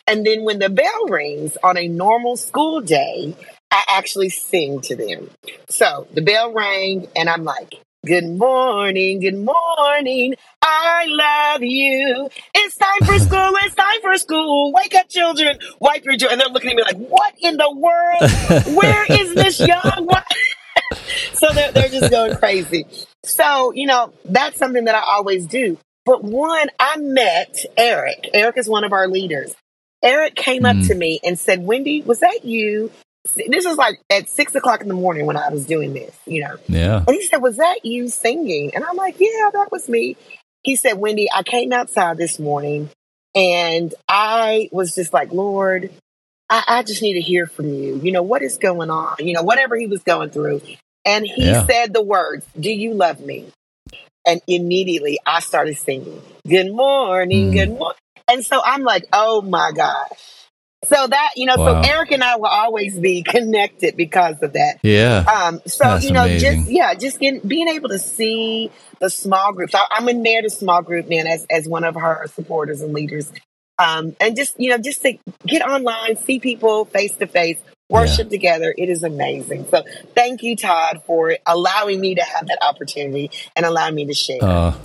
And 0.08 0.26
then 0.26 0.44
when 0.44 0.60
the 0.60 0.70
bell 0.70 1.08
rings 1.08 1.58
on 1.64 1.78
a 1.78 1.88
normal 1.88 2.38
school 2.38 2.82
day, 2.82 3.36
I 3.72 3.84
actually 3.90 4.30
sing 4.30 4.82
to 4.82 4.96
them. 4.96 5.30
So 5.70 6.08
the 6.14 6.22
bell 6.22 6.54
rang, 6.54 7.08
and 7.16 7.30
I'm 7.30 7.44
like, 7.44 7.74
Good 8.06 8.38
morning, 8.38 9.20
good 9.20 9.34
morning. 9.34 10.36
I 10.62 11.06
love 11.08 11.64
you. 11.64 12.30
It's 12.54 12.78
time 12.78 13.00
for 13.00 13.18
school. 13.18 13.52
It's 13.64 13.74
time 13.74 14.00
for 14.04 14.16
school. 14.18 14.72
Wake 14.74 14.94
up, 14.94 15.10
children. 15.10 15.58
Wipe 15.80 16.06
your 16.06 16.16
jaw. 16.16 16.28
And 16.30 16.40
they're 16.40 16.50
looking 16.50 16.70
at 16.70 16.76
me 16.76 16.84
like, 16.84 16.98
what 16.98 17.34
in 17.42 17.58
the 17.58 17.72
world? 17.72 18.76
Where 18.78 19.06
is 19.10 19.34
this 19.34 19.60
young 19.60 20.08
so 21.34 21.48
they're, 21.54 21.72
they're 21.72 21.90
just 21.90 22.12
going 22.12 22.36
crazy. 22.36 22.86
So, 23.24 23.72
you 23.74 23.88
know, 23.88 24.14
that's 24.24 24.60
something 24.60 24.86
that 24.86 24.94
I 24.94 25.02
always 25.02 25.48
do. 25.48 25.80
But 26.06 26.24
one, 26.24 26.70
I 26.80 26.98
met 26.98 27.58
Eric. 27.76 28.30
Eric 28.36 28.58
is 28.60 28.70
one 28.70 28.84
of 28.84 28.94
our 28.94 29.08
leaders. 29.08 29.56
Eric 30.06 30.36
came 30.36 30.64
mm. 30.64 30.82
up 30.82 30.88
to 30.88 30.96
me 30.96 31.20
and 31.24 31.38
said, 31.38 31.64
Wendy, 31.66 32.02
was 32.04 32.20
that 32.20 32.46
you? 32.46 32.92
This 33.36 33.66
was 33.66 33.76
like 33.76 34.00
at 34.12 34.30
six 34.30 34.54
o'clock 34.54 34.82
in 34.82 34.88
the 34.88 34.94
morning 34.94 35.26
when 35.26 35.36
I 35.36 35.50
was 35.50 35.66
doing 35.66 35.94
this, 35.94 36.16
you 36.28 36.44
know. 36.44 36.58
Yeah. 36.68 37.04
And 37.08 37.16
he 37.16 37.24
said, 37.26 37.38
Was 37.38 37.58
that 37.58 37.84
you 37.84 38.08
singing? 38.08 38.76
And 38.76 38.84
I'm 38.84 38.96
like, 38.96 39.16
Yeah, 39.20 39.50
that 39.52 39.72
was 39.72 39.90
me. 39.90 40.16
He 40.62 40.76
said, 40.76 40.94
Wendy, 40.94 41.28
I 41.34 41.42
came 41.42 41.74
outside 41.74 42.18
this 42.18 42.38
morning 42.38 42.90
and 43.34 43.94
I 44.08 44.70
was 44.72 44.94
just 44.94 45.12
like, 45.12 45.32
Lord, 45.34 45.92
I, 46.50 46.64
I, 46.68 46.84
just 46.84 47.02
need 47.02 47.14
to 47.14 47.22
hear 47.22 47.48
from 47.48 47.74
you. 47.74 48.00
You 48.02 48.12
know, 48.12 48.24
what 48.24 48.42
is 48.42 48.58
going 48.58 48.90
on? 48.90 49.16
You 49.20 49.34
know, 49.34 49.44
whatever 49.44 49.76
he 49.76 49.88
was 49.88 50.04
going 50.04 50.30
through. 50.30 50.62
And 51.04 51.26
he 51.26 51.48
yeah. 51.48 51.66
said 51.66 51.94
the 51.94 52.04
words, 52.04 52.46
Do 52.60 52.72
you 52.72 52.94
love 52.94 53.20
me? 53.20 53.52
And 54.28 54.42
immediately 54.48 55.20
I 55.26 55.40
started 55.40 55.78
singing, 55.78 56.22
Good 56.48 56.72
morning, 56.72 57.52
mm. 57.52 57.54
good 57.54 57.70
morning. 57.70 57.98
And 58.36 58.46
so 58.46 58.62
I'm 58.64 58.84
like, 58.84 59.06
Oh 59.14 59.42
my 59.42 59.72
gosh. 59.74 60.20
So 60.84 61.08
that, 61.08 61.32
you 61.38 61.46
know, 61.46 61.56
wow. 61.56 61.82
so 61.82 61.90
Eric 61.90 62.12
and 62.12 62.22
I 62.22 62.36
will 62.36 62.46
always 62.46 63.00
be 63.00 63.24
connected 63.28 63.96
because 63.96 64.36
of 64.42 64.54
that. 64.54 64.80
Yeah. 64.84 65.20
Um, 65.20 65.62
so, 65.66 65.86
That's 65.86 66.06
you 66.06 66.12
know, 66.12 66.26
amazing. 66.26 66.58
just, 66.58 66.72
yeah, 66.72 66.94
just 66.94 67.20
getting, 67.20 67.40
being 67.40 67.70
able 67.70 67.90
to 67.90 67.98
see 67.98 68.70
the 69.00 69.10
small 69.10 69.54
groups. 69.54 69.74
I, 69.74 69.86
am 69.98 70.10
in 70.10 70.22
there, 70.22 70.42
the 70.42 70.50
small 70.50 70.82
group, 70.82 71.08
man, 71.08 71.28
as, 71.28 71.48
as 71.50 71.68
one 71.68 71.86
of 71.86 71.96
her 71.96 72.28
supporters 72.36 72.82
and 72.82 72.94
leaders. 72.94 73.32
Um, 73.80 74.18
and 74.20 74.36
just, 74.36 74.60
you 74.60 74.70
know, 74.70 74.78
just 74.78 75.02
to 75.04 75.18
get 75.48 75.62
online, 75.62 76.18
see 76.18 76.40
people 76.40 76.86
face 76.86 77.16
to 77.16 77.26
face, 77.26 77.58
worship 77.90 78.26
yeah. 78.26 78.38
together. 78.38 78.76
It 78.78 78.90
is 78.90 79.04
amazing. 79.04 79.68
So 79.70 79.84
thank 80.14 80.44
you, 80.44 80.58
Todd, 80.58 81.02
for 81.08 81.38
allowing 81.48 82.00
me 82.00 82.16
to 82.16 82.24
have 82.24 82.48
that 82.48 82.60
opportunity 82.62 83.32
and 83.56 83.66
allowing 83.66 83.96
me 83.96 84.06
to 84.06 84.14
share. 84.14 84.44
Uh, 84.44 84.76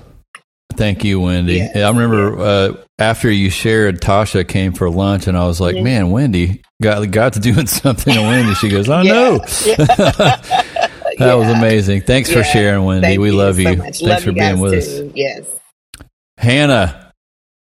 thank 0.75 1.05
you, 1.05 1.21
Wendy. 1.21 1.57
Yes. 1.57 1.77
I 1.77 1.89
remember 1.89 2.39
uh, 2.39 2.73
after 2.99 3.31
you 3.31 3.51
shared, 3.51 4.01
Tasha 4.01 4.47
came 4.47 4.73
for 4.73 4.91
lunch, 4.91 5.27
and 5.27 5.37
I 5.37 5.47
was 5.47 5.61
like, 5.61 5.77
"Man, 5.77 6.11
Wendy 6.11 6.63
got 6.83 7.09
got 7.11 7.35
to 7.35 7.41
doing 7.41 7.67
something 7.69 8.15
to 8.15 8.21
Wendy." 8.21 8.55
She 8.55 8.69
goes, 8.69 8.89
"I 8.89 9.03
know." 9.03 9.39
that 9.39 11.17
yeah. 11.19 11.35
was 11.35 11.49
amazing. 11.49 12.03
Thanks 12.03 12.33
for 12.33 12.43
sharing, 12.43 12.85
Wendy. 12.85 13.09
Thank 13.09 13.21
we 13.21 13.31
love 13.31 13.59
you. 13.59 13.75
So 13.77 13.83
Thanks 13.83 14.03
love 14.03 14.23
for 14.23 14.33
being 14.33 14.61
with 14.61 14.73
too. 14.73 15.09
us. 15.09 15.13
Yes. 15.15 15.47
Hannah, 16.39 17.13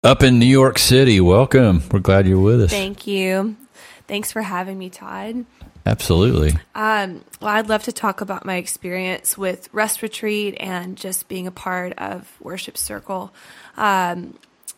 up 0.04 0.22
in 0.22 0.38
New 0.38 0.46
York 0.46 0.78
City, 0.78 1.20
welcome. 1.20 1.82
We're 1.90 1.98
glad 1.98 2.26
you're 2.28 2.40
with 2.40 2.62
us. 2.62 2.70
Thank 2.70 3.06
you. 3.06 3.56
Thanks 4.06 4.30
for 4.32 4.42
having 4.42 4.78
me, 4.78 4.88
Todd. 4.88 5.44
Absolutely. 5.88 6.52
Um, 6.74 7.24
well, 7.40 7.50
I'd 7.50 7.68
love 7.68 7.84
to 7.84 7.92
talk 7.92 8.20
about 8.20 8.44
my 8.44 8.56
experience 8.56 9.38
with 9.38 9.68
Rest 9.72 10.02
Retreat 10.02 10.56
and 10.60 10.96
just 10.96 11.28
being 11.28 11.46
a 11.46 11.50
part 11.50 11.94
of 11.98 12.30
Worship 12.40 12.76
Circle. 12.76 13.32
Um, 13.76 14.34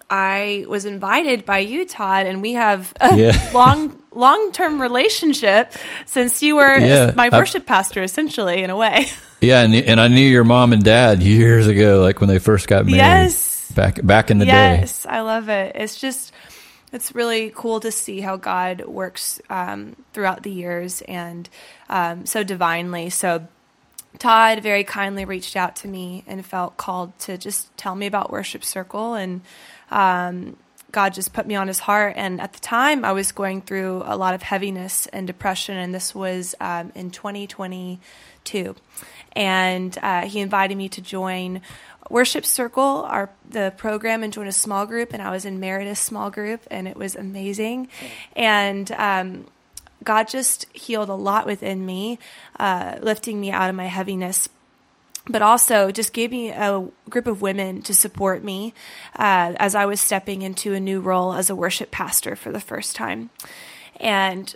I 0.08 0.66
was 0.68 0.84
invited 0.84 1.44
by 1.44 1.58
you, 1.58 1.86
Todd, 1.86 2.26
and 2.26 2.42
we 2.42 2.52
have 2.52 2.92
a 3.00 3.16
yeah. 3.16 3.50
long, 3.54 4.00
long 4.12 4.52
term 4.52 4.80
relationship 4.80 5.72
since 6.06 6.42
you 6.42 6.56
were 6.56 6.78
yeah, 6.78 7.12
my 7.16 7.28
worship 7.28 7.62
I, 7.62 7.66
pastor, 7.66 8.02
essentially, 8.02 8.62
in 8.62 8.70
a 8.70 8.76
way. 8.76 9.06
Yeah, 9.42 9.62
and, 9.62 9.74
and 9.74 9.98
I 9.98 10.08
knew 10.08 10.20
your 10.20 10.44
mom 10.44 10.74
and 10.74 10.84
dad 10.84 11.22
years 11.22 11.66
ago, 11.66 12.02
like 12.02 12.20
when 12.20 12.28
they 12.28 12.38
first 12.38 12.68
got 12.68 12.84
married. 12.84 12.98
Yes, 12.98 13.72
back 13.72 13.98
back 14.04 14.30
in 14.30 14.36
the 14.36 14.44
yes, 14.44 14.52
day. 14.52 14.80
Yes, 14.80 15.06
I 15.06 15.20
love 15.20 15.48
it. 15.48 15.76
It's 15.76 15.98
just 15.98 16.34
it's 16.92 17.14
really 17.14 17.52
cool 17.54 17.80
to 17.80 17.92
see 17.92 18.20
how 18.20 18.36
God 18.36 18.84
works 18.86 19.40
um, 19.48 19.96
throughout 20.12 20.42
the 20.42 20.50
years 20.50 21.02
and 21.02 21.48
um, 21.88 22.26
so 22.26 22.42
divinely. 22.42 23.10
So, 23.10 23.46
Todd 24.18 24.60
very 24.62 24.82
kindly 24.82 25.24
reached 25.24 25.54
out 25.54 25.76
to 25.76 25.88
me 25.88 26.24
and 26.26 26.44
felt 26.44 26.76
called 26.76 27.16
to 27.20 27.38
just 27.38 27.74
tell 27.76 27.94
me 27.94 28.06
about 28.06 28.30
Worship 28.30 28.64
Circle. 28.64 29.14
And 29.14 29.40
um, 29.90 30.56
God 30.90 31.14
just 31.14 31.32
put 31.32 31.46
me 31.46 31.54
on 31.54 31.68
his 31.68 31.78
heart. 31.78 32.14
And 32.16 32.40
at 32.40 32.52
the 32.52 32.60
time, 32.60 33.04
I 33.04 33.12
was 33.12 33.32
going 33.32 33.62
through 33.62 34.02
a 34.04 34.16
lot 34.16 34.34
of 34.34 34.42
heaviness 34.42 35.06
and 35.06 35.26
depression. 35.26 35.76
And 35.76 35.94
this 35.94 36.14
was 36.14 36.54
um, 36.60 36.92
in 36.94 37.10
2022. 37.10 38.74
And 39.32 39.96
uh, 40.02 40.22
he 40.22 40.40
invited 40.40 40.76
me 40.76 40.88
to 40.90 41.00
join 41.00 41.60
Worship 42.10 42.44
Circle, 42.44 42.82
our 42.82 43.30
the 43.48 43.72
program, 43.76 44.22
and 44.22 44.32
joined 44.32 44.48
a 44.48 44.52
small 44.52 44.84
group. 44.84 45.12
And 45.12 45.22
I 45.22 45.30
was 45.30 45.44
in 45.44 45.60
Meredith's 45.60 46.00
small 46.00 46.30
group, 46.30 46.66
and 46.70 46.86
it 46.86 46.96
was 46.96 47.16
amazing. 47.16 47.88
And 48.36 48.90
um, 48.92 49.46
God 50.04 50.28
just 50.28 50.66
healed 50.74 51.08
a 51.08 51.14
lot 51.14 51.46
within 51.46 51.86
me, 51.86 52.18
uh, 52.58 52.96
lifting 53.00 53.40
me 53.40 53.50
out 53.50 53.70
of 53.70 53.76
my 53.76 53.86
heaviness. 53.86 54.48
But 55.28 55.42
also, 55.42 55.90
just 55.90 56.12
gave 56.12 56.30
me 56.30 56.50
a 56.50 56.88
group 57.08 57.26
of 57.26 57.42
women 57.42 57.82
to 57.82 57.94
support 57.94 58.42
me 58.42 58.74
uh, 59.16 59.54
as 59.56 59.74
I 59.74 59.86
was 59.86 60.00
stepping 60.00 60.42
into 60.42 60.74
a 60.74 60.80
new 60.80 61.00
role 61.00 61.34
as 61.34 61.50
a 61.50 61.54
worship 61.54 61.90
pastor 61.90 62.34
for 62.34 62.50
the 62.50 62.60
first 62.60 62.96
time. 62.96 63.30
And 64.00 64.54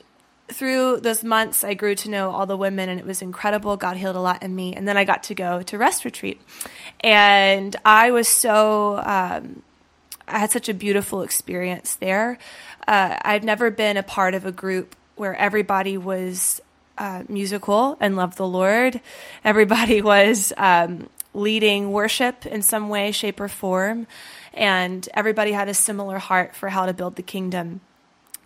through 0.55 1.01
those 1.01 1.25
months, 1.25 1.65
I 1.65 1.75
grew 1.75 1.95
to 1.97 2.11
know 2.11 2.31
all 2.31 2.47
the 2.47 2.57
women, 2.57 2.89
and 2.89 3.01
it 3.01 3.07
was 3.07 3.21
incredible. 3.21 3.77
God 3.77 3.97
healed 3.97 4.17
a 4.17 4.21
lot 4.21 4.43
in 4.43 4.55
me. 4.55 4.75
And 4.75 4.87
then 4.87 4.97
I 4.97 5.05
got 5.05 5.25
to 5.25 5.35
go 5.35 5.63
to 5.63 5.79
Rest 5.79 6.05
Retreat. 6.05 6.41
And 7.01 7.75
I 7.85 8.13
was 8.13 8.29
so, 8.29 8.99
um, 9.05 9.63
I 10.29 10.39
had 10.39 10.51
such 10.51 10.69
a 10.69 10.75
beautiful 10.75 11.23
experience 11.23 11.97
there. 11.97 12.39
Uh, 12.87 13.19
I've 13.23 13.45
never 13.45 13.71
been 13.71 13.97
a 13.97 14.03
part 14.03 14.35
of 14.35 14.47
a 14.47 14.53
group 14.53 14.95
where 15.17 15.35
everybody 15.35 15.99
was 15.99 16.61
uh, 16.99 17.25
musical 17.29 17.97
and 18.01 18.17
loved 18.17 18.37
the 18.37 18.47
Lord. 18.47 19.01
Everybody 19.45 20.01
was 20.15 20.53
um, 20.57 21.09
leading 21.35 21.91
worship 21.91 22.47
in 22.47 22.63
some 22.63 22.89
way, 22.89 23.11
shape, 23.11 23.41
or 23.41 23.49
form. 23.49 24.07
And 24.53 25.09
everybody 25.15 25.53
had 25.53 25.69
a 25.69 25.75
similar 25.75 26.19
heart 26.19 26.55
for 26.55 26.69
how 26.69 26.87
to 26.87 26.95
build 26.95 27.17
the 27.17 27.23
kingdom. 27.23 27.81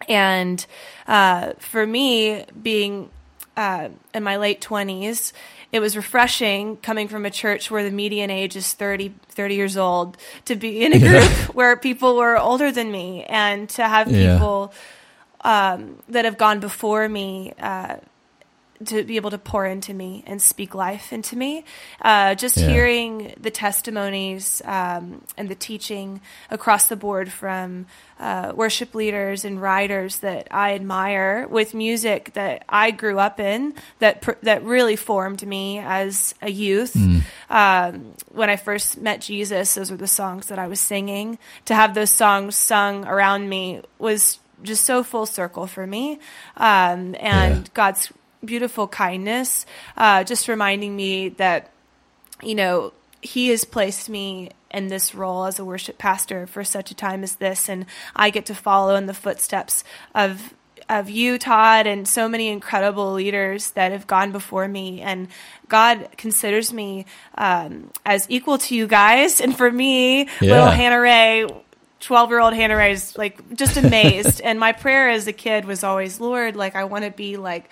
And 0.08 0.64
uh, 1.06 1.54
for 1.58 1.86
me, 1.86 2.44
being 2.60 3.10
uh, 3.56 3.88
in 4.14 4.22
my 4.22 4.36
late 4.36 4.60
20s, 4.60 5.32
it 5.72 5.80
was 5.80 5.96
refreshing 5.96 6.76
coming 6.78 7.08
from 7.08 7.26
a 7.26 7.30
church 7.30 7.70
where 7.70 7.84
the 7.84 7.90
median 7.90 8.30
age 8.30 8.56
is 8.56 8.72
30, 8.72 9.14
30 9.28 9.54
years 9.54 9.76
old 9.76 10.16
to 10.46 10.56
be 10.56 10.84
in 10.84 10.92
a 10.94 10.98
group 10.98 11.12
yeah. 11.12 11.46
where 11.52 11.76
people 11.76 12.16
were 12.16 12.38
older 12.38 12.72
than 12.72 12.90
me 12.90 13.24
and 13.24 13.68
to 13.70 13.86
have 13.86 14.10
yeah. 14.10 14.34
people 14.34 14.72
um, 15.42 16.02
that 16.08 16.24
have 16.24 16.38
gone 16.38 16.60
before 16.60 17.08
me 17.08 17.52
uh, 17.60 17.96
to 18.86 19.02
be 19.02 19.16
able 19.16 19.30
to 19.30 19.38
pour 19.38 19.66
into 19.66 19.92
me 19.92 20.22
and 20.26 20.40
speak 20.40 20.74
life 20.74 21.12
into 21.12 21.36
me. 21.36 21.64
Uh, 22.00 22.34
just 22.34 22.56
yeah. 22.56 22.68
hearing 22.68 23.34
the 23.40 23.50
testimonies 23.50 24.62
um, 24.64 25.22
and 25.36 25.48
the 25.48 25.54
teaching 25.54 26.20
across 26.50 26.88
the 26.88 26.96
board 26.96 27.30
from 27.32 27.86
uh, 28.20 28.52
worship 28.54 28.94
leaders 28.94 29.44
and 29.44 29.60
writers 29.60 30.18
that 30.18 30.48
I 30.50 30.74
admire 30.74 31.46
with 31.48 31.74
music 31.74 32.32
that 32.34 32.64
I 32.68 32.90
grew 32.90 33.18
up 33.18 33.38
in 33.38 33.74
that 34.00 34.22
pr- 34.22 34.32
that 34.42 34.64
really 34.64 34.96
formed 34.96 35.46
me 35.46 35.78
as 35.78 36.34
a 36.42 36.50
youth. 36.50 36.94
Mm. 36.94 37.22
Um, 37.50 38.14
when 38.32 38.50
I 38.50 38.56
first 38.56 38.98
met 38.98 39.20
Jesus, 39.20 39.74
those 39.74 39.90
were 39.90 39.96
the 39.96 40.08
songs 40.08 40.46
that 40.46 40.58
I 40.58 40.66
was 40.66 40.80
singing. 40.80 41.38
To 41.66 41.74
have 41.74 41.94
those 41.94 42.10
songs 42.10 42.56
sung 42.56 43.06
around 43.06 43.48
me 43.48 43.82
was 43.98 44.38
just 44.62 44.84
so 44.84 45.02
full 45.02 45.26
circle 45.26 45.66
for 45.66 45.86
me. 45.86 46.18
Um, 46.56 47.14
and 47.20 47.64
yeah. 47.64 47.72
God's 47.74 48.12
beautiful 48.44 48.88
kindness, 48.88 49.66
uh, 49.96 50.24
just 50.24 50.48
reminding 50.48 50.94
me 50.94 51.30
that, 51.30 51.70
you 52.42 52.54
know, 52.54 52.92
He 53.20 53.48
has 53.48 53.64
placed 53.64 54.08
me 54.08 54.50
in 54.70 54.88
this 54.88 55.14
role 55.14 55.44
as 55.44 55.58
a 55.58 55.64
worship 55.64 55.98
pastor 55.98 56.46
for 56.46 56.62
such 56.62 56.90
a 56.90 56.94
time 56.94 57.22
as 57.22 57.36
this, 57.36 57.68
and 57.68 57.86
I 58.14 58.30
get 58.30 58.46
to 58.46 58.54
follow 58.54 58.96
in 58.96 59.06
the 59.06 59.14
footsteps 59.14 59.84
of 60.14 60.54
of 60.88 61.10
you, 61.10 61.38
Todd, 61.38 61.86
and 61.86 62.08
so 62.08 62.28
many 62.28 62.48
incredible 62.48 63.12
leaders 63.12 63.72
that 63.72 63.92
have 63.92 64.06
gone 64.06 64.32
before 64.32 64.66
me. 64.66 65.00
And 65.00 65.28
God 65.68 66.08
considers 66.16 66.72
me 66.72 67.04
um, 67.36 67.90
as 68.06 68.26
equal 68.30 68.58
to 68.58 68.74
you 68.74 68.86
guys. 68.86 69.40
And 69.40 69.56
for 69.56 69.70
me, 69.70 70.28
yeah. 70.40 70.52
little 70.52 70.70
Hannah 70.70 71.00
Ray, 71.00 71.46
12 72.00 72.30
year 72.30 72.40
old 72.40 72.54
Hannah 72.54 72.76
Ray 72.76 72.92
is 72.92 73.18
like 73.18 73.54
just 73.54 73.76
amazed. 73.76 74.40
and 74.44 74.58
my 74.58 74.72
prayer 74.72 75.10
as 75.10 75.26
a 75.26 75.32
kid 75.32 75.64
was 75.66 75.84
always, 75.84 76.20
Lord, 76.20 76.56
like, 76.56 76.74
I 76.74 76.84
want 76.84 77.04
to 77.04 77.10
be 77.10 77.36
like 77.36 77.68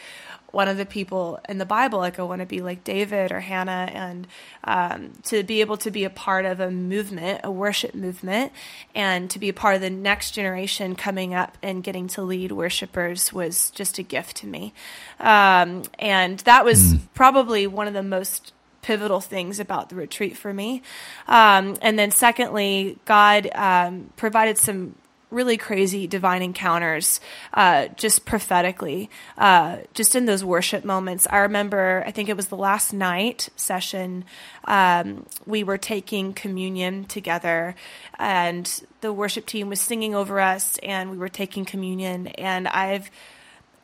one 0.56 0.68
of 0.68 0.78
the 0.78 0.86
people 0.86 1.38
in 1.50 1.58
the 1.58 1.66
Bible, 1.66 1.98
like 1.98 2.18
I 2.18 2.22
want 2.22 2.40
to 2.40 2.46
be 2.46 2.62
like 2.62 2.82
David 2.82 3.30
or 3.30 3.40
Hannah, 3.40 3.90
and 3.92 4.26
um, 4.64 5.12
to 5.24 5.42
be 5.42 5.60
able 5.60 5.76
to 5.76 5.90
be 5.90 6.04
a 6.04 6.10
part 6.10 6.46
of 6.46 6.60
a 6.60 6.70
movement, 6.70 7.42
a 7.44 7.50
worship 7.50 7.94
movement, 7.94 8.52
and 8.94 9.28
to 9.28 9.38
be 9.38 9.50
a 9.50 9.52
part 9.52 9.74
of 9.74 9.82
the 9.82 9.90
next 9.90 10.30
generation 10.30 10.96
coming 10.96 11.34
up 11.34 11.58
and 11.62 11.84
getting 11.84 12.08
to 12.08 12.22
lead 12.22 12.52
worshipers 12.52 13.34
was 13.34 13.70
just 13.72 13.98
a 13.98 14.02
gift 14.02 14.38
to 14.38 14.46
me. 14.46 14.72
Um, 15.20 15.82
and 15.98 16.38
that 16.40 16.64
was 16.64 16.94
mm. 16.94 17.00
probably 17.12 17.66
one 17.66 17.86
of 17.86 17.92
the 17.92 18.02
most 18.02 18.54
pivotal 18.80 19.20
things 19.20 19.60
about 19.60 19.90
the 19.90 19.94
retreat 19.94 20.38
for 20.38 20.54
me. 20.54 20.80
Um, 21.28 21.76
and 21.82 21.98
then, 21.98 22.10
secondly, 22.10 22.98
God 23.04 23.50
um, 23.54 24.10
provided 24.16 24.56
some 24.56 24.94
really 25.30 25.56
crazy 25.56 26.06
divine 26.06 26.42
encounters, 26.42 27.20
uh, 27.54 27.88
just 27.96 28.24
prophetically, 28.24 29.10
uh, 29.36 29.78
just 29.92 30.14
in 30.14 30.26
those 30.26 30.44
worship 30.44 30.84
moments. 30.84 31.26
I 31.30 31.38
remember, 31.38 32.04
I 32.06 32.12
think 32.12 32.28
it 32.28 32.36
was 32.36 32.46
the 32.46 32.56
last 32.56 32.92
night 32.92 33.48
session, 33.56 34.24
um, 34.64 35.26
we 35.44 35.64
were 35.64 35.78
taking 35.78 36.32
communion 36.32 37.04
together, 37.04 37.74
and 38.18 38.82
the 39.00 39.12
worship 39.12 39.46
team 39.46 39.68
was 39.68 39.80
singing 39.80 40.14
over 40.14 40.40
us, 40.40 40.78
and 40.82 41.10
we 41.10 41.16
were 41.16 41.28
taking 41.28 41.64
communion. 41.64 42.28
And 42.28 42.68
I've 42.68 43.10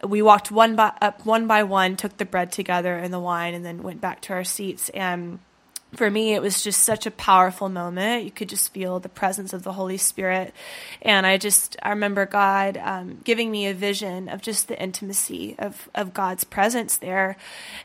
we 0.05 0.21
walked 0.21 0.51
one 0.51 0.75
by 0.75 0.93
up 1.01 1.25
one 1.25 1.47
by 1.47 1.63
one, 1.63 1.97
took 1.97 2.17
the 2.17 2.25
bread 2.25 2.51
together 2.51 2.97
and 2.97 3.13
the 3.13 3.21
wine, 3.21 3.55
and 3.55 3.65
then 3.65 3.83
went 3.83 4.01
back 4.01 4.21
to 4.23 4.33
our 4.33 4.45
seats 4.45 4.89
and 4.91 5.39
for 5.95 6.11
me, 6.11 6.35
it 6.35 6.41
was 6.41 6.63
just 6.63 6.83
such 6.83 7.07
a 7.07 7.11
powerful 7.11 7.69
moment. 7.69 8.25
You 8.25 8.31
could 8.31 8.49
just 8.49 8.73
feel 8.73 8.99
the 8.99 9.09
presence 9.09 9.53
of 9.53 9.63
the 9.63 9.73
Holy 9.73 9.99
Spirit. 9.99 10.55
And 11.03 11.27
I 11.27 11.37
just, 11.37 11.77
I 11.83 11.91
remember 11.91 12.25
God 12.25 12.79
um, 12.79 13.19
giving 13.25 13.51
me 13.51 13.67
a 13.67 13.75
vision 13.75 14.29
of 14.29 14.41
just 14.41 14.69
the 14.69 14.81
intimacy 14.81 15.55
of, 15.59 15.91
of 15.95 16.15
God's 16.15 16.45
presence 16.45 16.97
there. 16.97 17.37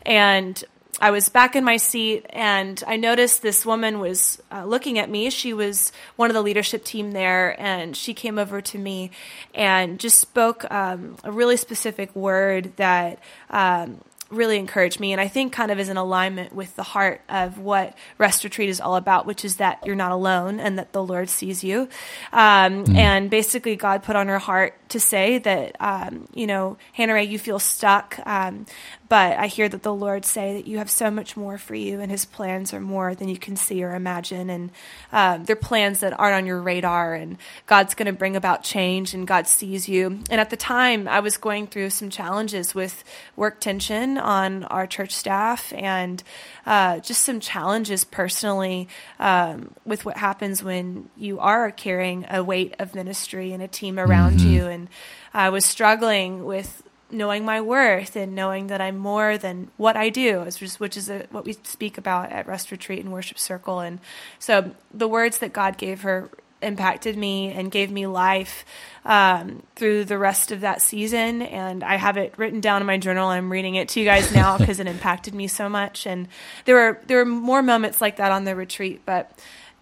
And 0.03 0.63
I 0.99 1.11
was 1.11 1.29
back 1.29 1.55
in 1.55 1.63
my 1.63 1.77
seat 1.77 2.25
and 2.31 2.81
I 2.87 2.95
noticed 2.95 3.43
this 3.43 3.65
woman 3.65 3.99
was 3.99 4.41
uh, 4.51 4.65
looking 4.65 4.97
at 4.97 5.09
me. 5.09 5.29
She 5.29 5.53
was 5.53 5.91
one 6.15 6.31
of 6.31 6.33
the 6.33 6.41
leadership 6.41 6.83
team 6.83 7.11
there 7.11 7.59
and 7.61 7.95
she 7.95 8.15
came 8.15 8.39
over 8.39 8.61
to 8.61 8.77
me 8.79 9.11
and 9.53 9.99
just 9.99 10.19
spoke 10.19 10.69
um, 10.71 11.17
a 11.23 11.31
really 11.31 11.57
specific 11.57 12.15
word 12.15 12.75
that 12.77 13.19
um, 13.51 14.01
really 14.29 14.57
encouraged 14.57 14.99
me 14.99 15.13
and 15.13 15.21
I 15.21 15.27
think 15.27 15.53
kind 15.53 15.71
of 15.71 15.79
is 15.79 15.89
in 15.89 15.97
alignment 15.97 16.53
with 16.53 16.75
the 16.75 16.83
heart 16.83 17.21
of 17.29 17.59
what 17.59 17.95
Rest 18.17 18.43
Retreat 18.43 18.69
is 18.69 18.81
all 18.81 18.95
about, 18.95 19.25
which 19.25 19.45
is 19.45 19.57
that 19.57 19.85
you're 19.85 19.95
not 19.95 20.11
alone 20.11 20.59
and 20.59 20.77
that 20.77 20.93
the 20.93 21.03
Lord 21.03 21.29
sees 21.29 21.63
you. 21.63 21.89
Um, 22.33 22.85
mm. 22.85 22.95
And 22.95 23.29
basically, 23.29 23.75
God 23.75 24.03
put 24.03 24.15
on 24.15 24.27
her 24.27 24.39
heart 24.39 24.75
to 24.89 24.99
say 24.99 25.37
that, 25.39 25.75
um, 25.79 26.27
you 26.33 26.47
know, 26.47 26.77
Hannah 26.93 27.13
Ray, 27.13 27.25
you 27.25 27.39
feel 27.39 27.59
stuck, 27.59 28.19
um, 28.25 28.65
but 29.09 29.37
I 29.37 29.47
hear 29.47 29.69
that 29.69 29.83
the 29.83 29.93
Lord 29.93 30.25
say 30.25 30.55
that 30.55 30.67
you 30.67 30.79
have 30.79 30.89
so 30.89 31.09
much 31.09 31.37
more 31.37 31.57
for 31.57 31.75
you, 31.75 31.99
and 31.99 32.11
His 32.11 32.25
plans 32.25 32.73
are 32.73 32.81
more 32.81 33.15
than 33.15 33.29
you 33.29 33.37
can 33.37 33.55
see 33.55 33.83
or 33.83 33.95
imagine. 33.95 34.49
And 34.49 34.71
um, 35.11 35.45
they're 35.45 35.55
plans 35.55 36.01
that 36.01 36.17
aren't 36.19 36.35
on 36.35 36.45
your 36.45 36.61
radar, 36.61 37.13
and 37.13 37.37
God's 37.65 37.95
going 37.95 38.07
to 38.07 38.13
bring 38.13 38.35
about 38.35 38.63
change, 38.63 39.13
and 39.13 39.27
God 39.27 39.47
sees 39.47 39.87
you. 39.87 40.19
And 40.29 40.41
at 40.41 40.49
the 40.49 40.57
time, 40.57 41.07
I 41.07 41.21
was 41.21 41.37
going 41.37 41.67
through 41.67 41.91
some 41.91 42.09
challenges 42.09 42.75
with 42.75 43.03
work 43.35 43.59
tension 43.59 44.16
on 44.17 44.63
our 44.65 44.87
church 44.87 45.11
staff 45.11 45.73
and 45.73 46.23
uh, 46.65 46.99
just 46.99 47.23
some 47.23 47.39
challenges 47.39 48.03
personally 48.03 48.87
um, 49.19 49.73
with 49.85 50.05
what 50.05 50.17
happens 50.17 50.63
when 50.63 51.09
you 51.15 51.39
are 51.39 51.71
carrying 51.71 52.25
a 52.29 52.43
weight 52.43 52.75
of 52.79 52.95
ministry 52.95 53.53
and 53.53 53.63
a 53.63 53.67
team 53.67 53.99
around 53.99 54.39
mm-hmm. 54.39 54.49
you. 54.49 54.65
And 54.67 54.89
I 55.33 55.49
was 55.49 55.65
struggling 55.65 56.45
with 56.45 56.83
knowing 57.09 57.45
my 57.45 57.61
worth 57.61 58.15
and 58.15 58.35
knowing 58.35 58.67
that 58.67 58.81
I'm 58.81 58.97
more 58.97 59.37
than 59.37 59.71
what 59.77 59.95
I 59.95 60.09
do, 60.09 60.41
which 60.41 60.97
is 60.97 61.09
what 61.31 61.45
we 61.45 61.53
speak 61.63 61.97
about 61.97 62.31
at 62.31 62.47
Rest 62.47 62.71
Retreat 62.71 62.99
and 62.99 63.13
Worship 63.13 63.39
Circle. 63.39 63.79
And 63.79 63.99
so 64.39 64.71
the 64.93 65.07
words 65.07 65.37
that 65.37 65.53
God 65.53 65.77
gave 65.77 66.01
her 66.01 66.29
impacted 66.61 67.17
me 67.17 67.51
and 67.51 67.71
gave 67.71 67.91
me 67.91 68.07
life 68.07 68.65
um, 69.05 69.63
through 69.75 70.05
the 70.05 70.17
rest 70.17 70.51
of 70.51 70.61
that 70.61 70.81
season. 70.81 71.41
And 71.41 71.83
I 71.83 71.95
have 71.95 72.17
it 72.17 72.33
written 72.37 72.61
down 72.61 72.81
in 72.81 72.87
my 72.87 72.97
journal. 72.97 73.29
I'm 73.29 73.51
reading 73.51 73.75
it 73.75 73.89
to 73.89 73.99
you 73.99 74.05
guys 74.05 74.33
now 74.33 74.57
because 74.59 74.79
it 74.79 74.87
impacted 74.87 75.33
me 75.33 75.47
so 75.47 75.69
much. 75.69 76.05
And 76.05 76.27
there 76.65 76.75
were 76.75 77.01
there 77.07 77.17
were 77.17 77.25
more 77.25 77.61
moments 77.61 78.01
like 78.01 78.17
that 78.17 78.31
on 78.31 78.45
the 78.45 78.55
retreat, 78.55 79.01
but 79.05 79.31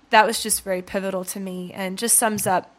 that 0.09 0.25
was 0.25 0.41
just 0.41 0.63
very 0.63 0.81
pivotal 0.81 1.23
to 1.25 1.39
me 1.39 1.71
and 1.73 1.97
just 1.97 2.17
sums 2.17 2.45
up 2.47 2.71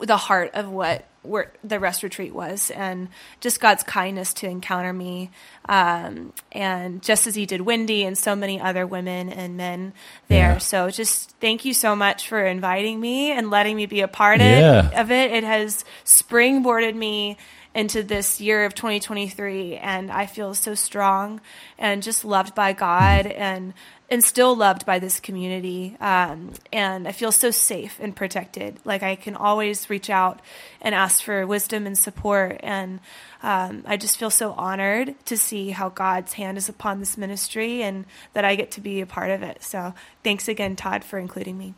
the 0.00 0.16
heart 0.16 0.50
of 0.54 0.70
what 0.70 1.06
where 1.22 1.52
the 1.62 1.78
rest 1.78 2.02
retreat 2.02 2.34
was 2.34 2.70
and 2.70 3.08
just 3.40 3.60
God's 3.60 3.82
kindness 3.84 4.32
to 4.34 4.48
encounter 4.48 4.92
me. 4.92 5.30
Um, 5.68 6.32
and 6.50 7.02
just 7.02 7.26
as 7.26 7.34
he 7.34 7.46
did 7.46 7.60
Wendy 7.60 8.04
and 8.04 8.18
so 8.18 8.34
many 8.34 8.60
other 8.60 8.86
women 8.86 9.28
and 9.28 9.56
men 9.56 9.92
there. 10.28 10.52
Yeah. 10.52 10.58
So 10.58 10.90
just 10.90 11.30
thank 11.40 11.64
you 11.64 11.74
so 11.74 11.94
much 11.94 12.28
for 12.28 12.44
inviting 12.44 13.00
me 13.00 13.30
and 13.30 13.50
letting 13.50 13.76
me 13.76 13.86
be 13.86 14.00
a 14.00 14.08
part 14.08 14.40
yeah. 14.40 15.00
of 15.00 15.10
it. 15.10 15.30
It 15.30 15.44
has 15.44 15.84
springboarded 16.04 16.94
me 16.94 17.36
into 17.74 18.02
this 18.02 18.40
year 18.40 18.64
of 18.64 18.74
2023 18.74 19.76
and 19.76 20.10
I 20.10 20.26
feel 20.26 20.54
so 20.54 20.74
strong 20.74 21.40
and 21.78 22.02
just 22.02 22.24
loved 22.24 22.54
by 22.54 22.72
God 22.72 23.26
and 23.26 23.72
and 24.12 24.22
still 24.22 24.54
loved 24.54 24.84
by 24.84 24.98
this 24.98 25.20
community. 25.20 25.96
Um, 25.98 26.52
and 26.70 27.08
I 27.08 27.12
feel 27.12 27.32
so 27.32 27.50
safe 27.50 27.96
and 27.98 28.14
protected. 28.14 28.78
Like 28.84 29.02
I 29.02 29.16
can 29.16 29.34
always 29.34 29.88
reach 29.88 30.10
out 30.10 30.42
and 30.82 30.94
ask 30.94 31.22
for 31.22 31.46
wisdom 31.46 31.86
and 31.86 31.96
support. 31.96 32.60
And 32.62 33.00
um, 33.42 33.84
I 33.86 33.96
just 33.96 34.18
feel 34.18 34.28
so 34.28 34.52
honored 34.52 35.14
to 35.24 35.38
see 35.38 35.70
how 35.70 35.88
God's 35.88 36.34
hand 36.34 36.58
is 36.58 36.68
upon 36.68 37.00
this 37.00 37.16
ministry 37.16 37.82
and 37.82 38.04
that 38.34 38.44
I 38.44 38.54
get 38.54 38.70
to 38.72 38.82
be 38.82 39.00
a 39.00 39.06
part 39.06 39.30
of 39.30 39.42
it. 39.42 39.62
So 39.62 39.94
thanks 40.22 40.46
again, 40.46 40.76
Todd, 40.76 41.04
for 41.04 41.18
including 41.18 41.56
me. 41.56 41.72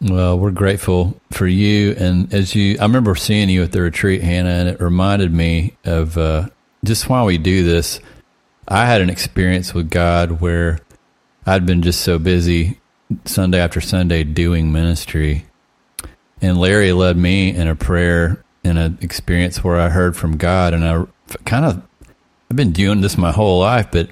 Well, 0.00 0.36
we're 0.36 0.50
grateful 0.50 1.20
for 1.30 1.46
you. 1.46 1.94
And 1.96 2.34
as 2.34 2.56
you, 2.56 2.76
I 2.80 2.82
remember 2.82 3.14
seeing 3.14 3.50
you 3.50 3.62
at 3.62 3.70
the 3.70 3.82
retreat, 3.82 4.20
Hannah, 4.20 4.50
and 4.50 4.68
it 4.68 4.80
reminded 4.80 5.32
me 5.32 5.76
of 5.84 6.18
uh, 6.18 6.48
just 6.82 7.08
while 7.08 7.24
we 7.24 7.38
do 7.38 7.62
this, 7.62 8.00
I 8.66 8.86
had 8.86 9.00
an 9.00 9.10
experience 9.10 9.72
with 9.72 9.90
God 9.90 10.40
where 10.40 10.80
I'd 11.46 11.66
been 11.66 11.82
just 11.82 12.02
so 12.02 12.18
busy 12.18 12.78
Sunday 13.24 13.58
after 13.58 13.80
Sunday 13.80 14.24
doing 14.24 14.72
ministry. 14.72 15.46
And 16.42 16.58
Larry 16.58 16.92
led 16.92 17.16
me 17.16 17.54
in 17.54 17.68
a 17.68 17.74
prayer 17.74 18.42
in 18.64 18.76
an 18.76 18.98
experience 19.00 19.64
where 19.64 19.78
I 19.78 19.88
heard 19.88 20.16
from 20.16 20.36
God. 20.36 20.74
And 20.74 20.84
I 20.84 21.04
kind 21.44 21.64
of, 21.64 21.82
I've 22.50 22.56
been 22.56 22.72
doing 22.72 23.00
this 23.00 23.18
my 23.18 23.32
whole 23.32 23.60
life, 23.60 23.88
but 23.90 24.10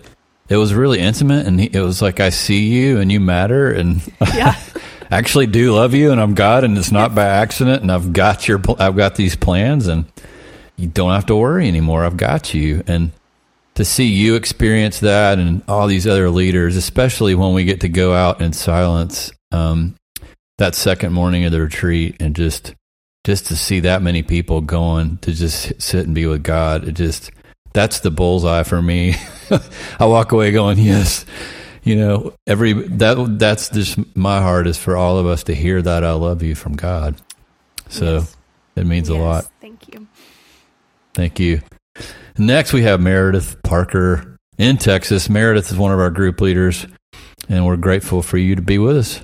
it 0.49 0.57
was 0.57 0.75
really 0.75 1.01
intimate. 1.01 1.47
And 1.47 1.61
it 1.61 1.81
was 1.81 2.03
like, 2.03 2.21
I 2.21 2.31
see 2.31 2.69
you 2.69 2.99
and 2.99 3.11
you 3.13 3.21
matter. 3.21 3.71
And 3.71 4.01
yeah. 4.21 4.59
actually 5.11 5.47
do 5.47 5.75
love 5.75 5.95
you 5.95 6.13
and 6.13 6.21
I'm 6.21 6.35
God 6.35 6.65
and 6.65 6.77
it's 6.77 6.93
not 6.93 7.15
by 7.15 7.27
accident. 7.27 7.83
And 7.83 7.91
I've 7.91 8.13
got 8.13 8.49
your, 8.49 8.61
I've 8.79 8.97
got 8.97 9.17
these 9.17 9.37
plans 9.37 9.87
and 9.87 10.05
you 10.77 10.87
don't 10.87 11.13
have 11.13 11.27
to 11.27 11.37
worry 11.37 11.69
anymore. 11.69 12.05
I've 12.05 12.17
got 12.17 12.55
you. 12.55 12.83
And 12.87 13.13
to 13.79 13.85
see 13.85 14.07
you 14.07 14.35
experience 14.35 14.99
that 14.99 15.39
and 15.39 15.63
all 15.69 15.87
these 15.87 16.05
other 16.05 16.31
leaders, 16.31 16.75
especially 16.75 17.37
when 17.37 17.55
we 17.55 17.63
get 17.63 17.83
to 17.83 17.89
go 17.89 18.13
out 18.13 18.43
in 18.43 18.53
silence 18.53 19.31
um, 19.53 19.95
that 20.57 20.75
second 20.75 21.13
morning 21.13 21.45
of 21.45 21.53
the 21.53 21.61
retreat 21.61 22.17
and 22.19 22.35
just 22.35 22.75
just 23.23 23.47
to 23.47 23.55
see 23.55 23.79
that 23.79 24.03
many 24.03 24.25
people 24.25 24.61
going 24.63 25.17
to 25.19 25.33
just 25.33 25.81
sit 25.81 26.05
and 26.07 26.13
be 26.13 26.27
with 26.27 26.43
God, 26.43 26.89
it 26.89 26.93
just 26.93 27.31
that's 27.73 28.01
the 28.01 28.11
bullseye 28.11 28.65
for 28.65 28.83
me. 28.83 29.15
I 30.01 30.07
walk 30.07 30.33
away 30.33 30.51
going, 30.51 30.81
yes, 30.81 31.25
you 31.85 31.95
know, 31.95 32.35
every 32.49 32.73
that 32.73 33.37
that's 33.39 33.69
just 33.69 33.97
my 34.17 34.41
heart 34.41 34.67
is 34.67 34.77
for 34.77 34.97
all 34.97 35.19
of 35.19 35.27
us 35.27 35.45
to 35.45 35.55
hear 35.55 35.81
that 35.83 36.03
I 36.03 36.15
love 36.15 36.43
you 36.43 36.57
from 36.57 36.73
God. 36.73 37.15
So 37.89 38.17
yes. 38.17 38.37
it 38.75 38.87
means 38.87 39.09
yes. 39.09 39.17
a 39.17 39.23
lot. 39.23 39.45
Thank 39.61 39.95
you. 39.95 40.09
Thank 41.15 41.39
you. 41.39 41.61
Next, 42.41 42.73
we 42.73 42.83
have 42.83 43.01
Meredith 43.01 43.61
Parker 43.65 44.39
in 44.59 44.77
Texas. 44.77 45.29
Meredith 45.29 45.73
is 45.73 45.77
one 45.77 45.91
of 45.91 45.99
our 45.99 46.11
group 46.11 46.41
leaders, 46.41 46.87
and 47.49 47.67
we're 47.67 47.77
grateful 47.77 48.23
for 48.23 48.39
you 48.39 48.55
to 48.55 48.63
be 48.63 48.79
with 48.79 48.97
us. 48.97 49.21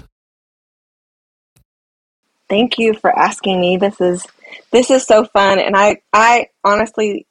Thank 2.49 2.77
you 2.77 2.95
for 2.95 3.17
asking 3.17 3.61
me. 3.61 3.77
This 3.77 4.01
is 4.01 4.27
this 4.73 4.91
is 4.91 5.07
so 5.07 5.25
fun, 5.27 5.61
and 5.61 5.77
I 5.77 6.03
I 6.13 6.49
honestly 6.65 7.25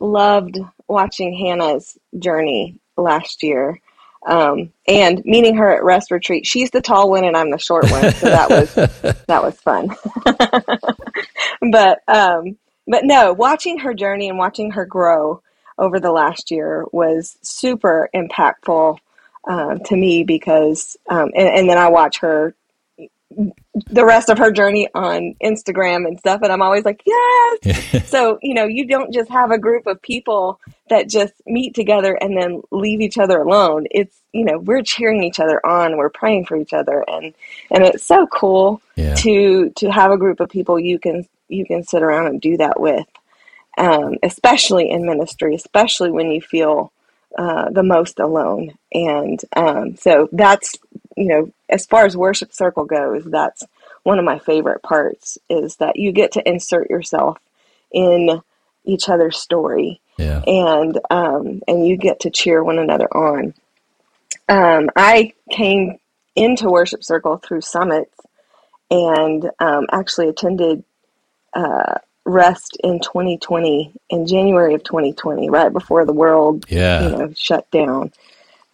loved 0.00 0.58
watching 0.88 1.34
Hannah's 1.34 1.98
journey 2.18 2.78
last 2.96 3.42
year. 3.42 3.78
Um, 4.26 4.72
and 4.88 5.24
meeting 5.24 5.54
her 5.56 5.76
at 5.76 5.84
rest 5.84 6.10
retreat. 6.10 6.46
She's 6.46 6.70
the 6.72 6.80
tall 6.80 7.10
one 7.10 7.24
and 7.24 7.36
I'm 7.36 7.50
the 7.50 7.58
short 7.58 7.88
one, 7.92 8.10
so 8.14 8.26
that 8.26 8.50
was 8.50 8.74
that 9.26 9.42
was 9.42 9.60
fun. 9.60 9.90
but 11.70 12.00
um, 12.08 12.56
but 12.86 13.04
no, 13.04 13.32
watching 13.32 13.78
her 13.78 13.94
journey 13.94 14.28
and 14.28 14.38
watching 14.38 14.70
her 14.72 14.84
grow 14.84 15.42
over 15.78 16.00
the 16.00 16.12
last 16.12 16.50
year 16.50 16.84
was 16.92 17.36
super 17.42 18.08
impactful 18.14 18.98
uh, 19.46 19.76
to 19.76 19.96
me 19.96 20.24
because, 20.24 20.96
um, 21.08 21.30
and, 21.36 21.48
and, 21.48 21.68
then 21.68 21.78
I 21.78 21.88
watch 21.88 22.18
her 22.18 22.54
the 23.30 24.04
rest 24.04 24.28
of 24.28 24.38
her 24.38 24.50
journey 24.50 24.88
on 24.94 25.34
Instagram 25.42 26.06
and 26.06 26.18
stuff, 26.18 26.40
and 26.42 26.50
I'm 26.50 26.62
always 26.62 26.84
like, 26.84 27.02
yes. 27.06 28.08
so 28.08 28.38
you 28.42 28.54
know, 28.54 28.64
you 28.64 28.86
don't 28.86 29.12
just 29.12 29.30
have 29.30 29.50
a 29.50 29.58
group 29.58 29.86
of 29.86 30.00
people 30.00 30.60
that 30.88 31.08
just 31.08 31.34
meet 31.46 31.74
together 31.74 32.14
and 32.14 32.36
then 32.36 32.62
leave 32.70 33.00
each 33.00 33.18
other 33.18 33.40
alone. 33.40 33.86
It's 33.90 34.16
you 34.32 34.44
know, 34.44 34.58
we're 34.58 34.82
cheering 34.82 35.22
each 35.22 35.40
other 35.40 35.64
on, 35.64 35.96
we're 35.96 36.10
praying 36.10 36.46
for 36.46 36.56
each 36.56 36.72
other, 36.72 37.04
and 37.06 37.34
and 37.70 37.84
it's 37.84 38.04
so 38.04 38.26
cool 38.26 38.80
yeah. 38.96 39.14
to 39.16 39.70
to 39.76 39.90
have 39.90 40.10
a 40.10 40.18
group 40.18 40.40
of 40.40 40.48
people 40.48 40.78
you 40.78 40.98
can 40.98 41.28
you 41.48 41.64
can 41.66 41.82
sit 41.82 42.02
around 42.02 42.26
and 42.26 42.40
do 42.40 42.56
that 42.56 42.80
with, 42.80 43.06
um, 43.78 44.16
especially 44.22 44.90
in 44.90 45.06
ministry, 45.06 45.54
especially 45.54 46.10
when 46.10 46.30
you 46.30 46.40
feel 46.40 46.92
uh, 47.38 47.70
the 47.70 47.82
most 47.82 48.18
alone. 48.18 48.72
And 48.92 49.40
um, 49.54 49.96
so 49.96 50.28
that's, 50.32 50.76
you 51.16 51.26
know, 51.26 51.52
as 51.68 51.86
far 51.86 52.04
as 52.04 52.16
worship 52.16 52.52
circle 52.52 52.84
goes, 52.84 53.24
that's 53.24 53.62
one 54.02 54.18
of 54.18 54.24
my 54.24 54.38
favorite 54.38 54.82
parts 54.82 55.36
is 55.50 55.76
that 55.76 55.96
you 55.96 56.12
get 56.12 56.32
to 56.32 56.48
insert 56.48 56.88
yourself 56.90 57.38
in 57.92 58.40
each 58.84 59.08
other's 59.08 59.36
story 59.36 60.00
Yeah. 60.16 60.42
and 60.46 60.98
um, 61.10 61.62
and 61.66 61.86
you 61.86 61.96
get 61.96 62.20
to 62.20 62.30
cheer 62.30 62.62
one 62.62 62.78
another 62.78 63.08
on. 63.14 63.54
Um, 64.48 64.90
I 64.94 65.32
came 65.50 65.98
into 66.36 66.70
Worship 66.70 67.02
Circle 67.02 67.38
through 67.38 67.62
Summits 67.62 68.14
and 68.90 69.50
um, 69.58 69.86
actually 69.90 70.28
attended 70.28 70.84
uh, 71.56 71.94
Rest 72.24 72.76
in 72.82 72.98
2020 73.00 73.92
in 74.10 74.26
January 74.26 74.74
of 74.74 74.82
2020, 74.84 75.48
right 75.48 75.72
before 75.72 76.04
the 76.04 76.12
world 76.12 76.66
Yeah. 76.68 77.02
you 77.02 77.16
know 77.16 77.32
shut 77.36 77.70
down. 77.70 78.12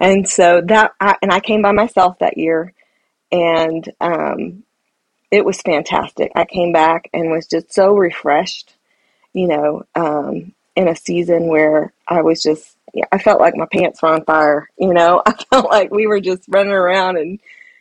And 0.01 0.29
so 0.29 0.61
that 0.63 0.93
I, 1.01 1.17
and 1.23 1.33
I 1.33 1.41
came 1.41 1.63
by 1.63 1.73
myself 1.73 2.19
that 2.19 2.37
year, 2.37 2.73
and 3.31 3.89
um, 4.01 4.65
it 5.31 5.45
was 5.45 5.61
fantastic. 5.63 6.33
I 6.35 6.45
came 6.45 6.73
back 6.73 7.09
and 7.13 7.31
was 7.31 7.47
just 7.47 7.73
so 7.73 7.95
refreshed, 7.95 8.75
you 9.33 9.49
know, 9.49 9.85
um, 9.95 10.53
in 10.77 10.89
a 10.89 10.97
season 10.97 11.47
where 11.47 11.93
I 12.09 12.23
was 12.23 12.43
just, 12.43 12.77
yeah, 12.95 13.07
I 13.13 13.19
felt 13.19 13.41
like 13.41 13.57
my 13.57 13.67
pants 13.67 14.03
were 14.03 14.11
on 14.11 14.25
fire, 14.25 14.69
you 14.79 14.93
know, 14.93 15.23
I 15.27 15.33
felt 15.51 15.67
like 15.71 15.91
we 15.91 16.07
were 16.07 16.21
just 16.21 16.45
running 16.49 16.73
around 16.73 17.17
and, 17.17 17.39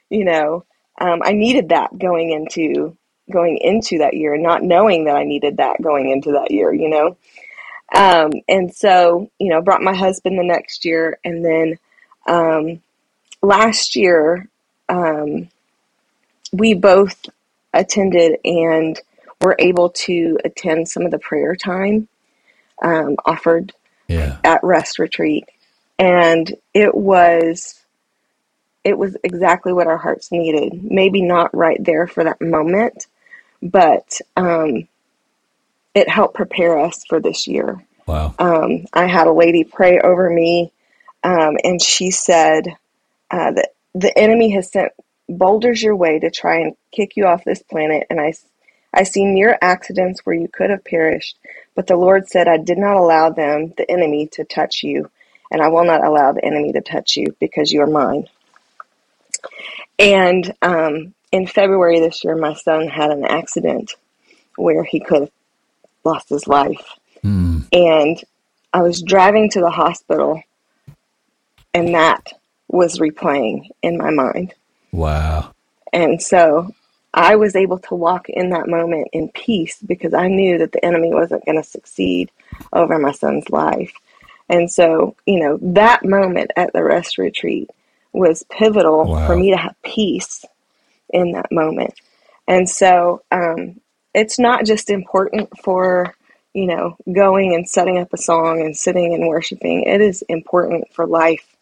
you 0.10 0.26
know, 0.26 0.64
um, 1.00 1.22
I 1.24 1.34
needed 1.34 1.70
that 1.70 1.98
going 1.98 2.32
into, 2.32 2.96
going 3.32 3.58
into 3.58 4.00
that 4.00 4.16
year, 4.16 4.34
and 4.34 4.44
not 4.44 4.64
knowing 4.64 5.06
that 5.06 5.16
I 5.16 5.24
needed 5.24 5.58
that 5.58 5.82
going 5.82 6.10
into 6.10 6.32
that 6.34 6.52
year, 6.52 6.74
you 6.74 6.90
know? 6.90 7.18
Um, 7.94 8.32
and 8.48 8.74
so, 8.74 9.30
you 9.40 9.50
know, 9.50 9.62
brought 9.62 9.82
my 9.82 9.94
husband 9.94 10.40
the 10.40 10.44
next 10.44 10.86
year 10.86 11.20
and 11.26 11.44
then, 11.44 11.78
um, 12.28 12.82
last 13.42 13.96
year, 13.96 14.48
um, 14.90 15.50
we 16.54 16.74
both 16.74 17.26
attended 17.74 18.38
and 18.44 19.00
were 19.42 19.56
able 19.60 19.90
to 19.90 20.38
attend 20.46 20.88
some 20.88 21.04
of 21.04 21.12
the 21.12 21.20
prayer 21.20 21.56
time 21.56 22.08
um, 22.84 23.16
offered 23.26 23.74
Yeah. 24.08 24.38
at 24.44 24.64
Rest 24.64 25.00
Retreat, 25.00 25.46
and 25.98 26.54
it 26.74 26.94
was 26.96 27.78
it 28.84 28.98
was 28.98 29.16
exactly 29.24 29.74
what 29.74 29.86
our 29.86 29.98
hearts 29.98 30.32
needed. 30.32 30.84
Maybe 30.84 31.22
not 31.22 31.56
right 31.56 31.78
there 31.84 32.08
for 32.08 32.24
that 32.24 32.42
moment, 32.42 33.06
but 33.62 34.20
um, 34.36 34.88
it 35.94 36.10
helped 36.10 36.36
prepare 36.36 36.80
us 36.80 37.04
for 37.08 37.20
this 37.20 37.48
year. 37.48 37.84
Wow. 38.06 38.34
Um, 38.40 38.86
I 38.94 39.06
had 39.06 39.28
a 39.28 39.34
lady 39.34 39.64
pray 39.64 40.00
over 40.00 40.30
me, 40.30 40.72
um, 41.24 41.58
and 41.64 41.82
she 41.82 42.12
said 42.12 42.68
uh, 43.30 43.52
that 43.52 43.70
the 43.94 44.18
enemy 44.18 44.52
has 44.52 44.72
sent 44.72 44.92
boulders 45.30 45.82
your 45.82 45.96
way 45.96 46.20
to 46.20 46.32
try 46.32 46.60
and 46.60 46.76
kick 46.92 47.16
you 47.16 47.26
off 47.26 47.44
this 47.44 47.62
planet, 47.62 48.08
and 48.10 48.20
I, 48.20 48.34
I 48.94 49.04
see 49.04 49.26
near 49.26 49.58
accidents 49.62 50.22
where 50.26 50.36
you 50.36 50.48
could 50.48 50.70
have 50.70 50.84
perished, 50.84 51.38
but 51.76 51.88
the 51.88 51.96
Lord 51.96 52.28
said, 52.28 52.48
I 52.48 52.58
did 52.58 52.78
not 52.78 52.98
allow 52.98 53.30
them, 53.30 53.74
the 53.78 53.90
enemy, 53.90 54.28
to 54.34 54.44
touch 54.44 54.84
you, 54.84 55.10
and 55.52 55.62
I 55.62 55.70
will 55.70 55.86
not 55.86 56.04
allow 56.04 56.32
the 56.32 56.44
enemy 56.44 56.74
to 56.74 56.82
touch 56.82 57.16
you 57.16 57.36
because 57.40 57.72
you 57.72 57.82
are 57.82 57.88
mine. 57.88 58.28
And 60.00 60.54
um, 60.62 61.14
in 61.32 61.48
February 61.48 62.00
this 62.00 62.24
year, 62.24 62.36
my 62.36 62.54
son 62.54 62.88
had 62.88 63.12
an 63.12 63.26
accident 63.26 63.96
where 64.58 64.84
he 64.84 65.00
could 65.00 65.22
have 65.22 65.32
lost 66.04 66.30
his 66.30 66.48
life. 66.48 67.00
Hmm. 67.22 67.60
And 67.72 68.22
I 68.74 68.82
was 68.82 69.02
driving 69.02 69.50
to 69.52 69.60
the 69.60 69.70
hospital, 69.70 70.42
and 71.74 71.94
that 71.94 72.34
was 72.68 73.00
replaying 73.00 73.70
in 73.82 73.98
my 73.98 74.12
mind. 74.12 74.54
Wow. 74.92 75.54
And 75.94 76.22
so 76.22 76.74
I 77.14 77.36
was 77.36 77.56
able 77.56 77.80
to 77.80 77.96
walk 77.96 78.30
in 78.30 78.50
that 78.52 78.68
moment 78.68 79.10
in 79.12 79.30
peace 79.30 79.78
because 79.86 80.14
I 80.14 80.28
knew 80.28 80.58
that 80.58 80.72
the 80.72 80.84
enemy 80.84 81.14
wasn't 81.14 81.46
going 81.46 81.62
to 81.62 81.68
succeed 81.68 82.32
over 82.72 82.98
my 82.98 83.12
son's 83.12 83.50
life. 83.50 83.92
And 84.48 84.72
so, 84.72 85.16
you 85.26 85.40
know, 85.40 85.60
that 85.62 86.04
moment 86.04 86.52
at 86.56 86.74
the 86.74 86.84
rest 86.84 87.18
retreat 87.18 87.70
was 88.14 88.44
pivotal 88.50 89.06
Wow. 89.06 89.28
for 89.28 89.36
me 89.36 89.52
to 89.52 89.58
have 89.58 89.76
peace 89.84 90.46
in 91.14 91.34
that 91.34 91.52
moment. 91.52 91.94
And 92.48 92.68
so, 92.68 93.22
um, 93.32 93.80
it's 94.14 94.40
not 94.40 94.66
just 94.66 94.90
important 94.90 95.50
for, 95.64 96.14
you 96.54 96.66
know, 96.66 96.98
going 97.12 97.54
and 97.56 97.68
setting 97.68 97.98
up 97.98 98.14
a 98.14 98.18
song 98.18 98.62
and 98.62 98.76
sitting 98.76 99.14
and 99.14 99.28
worshiping. 99.28 99.84
It 99.84 100.02
is 100.02 100.22
important 100.24 100.94
for 100.94 101.08
life 101.08 101.56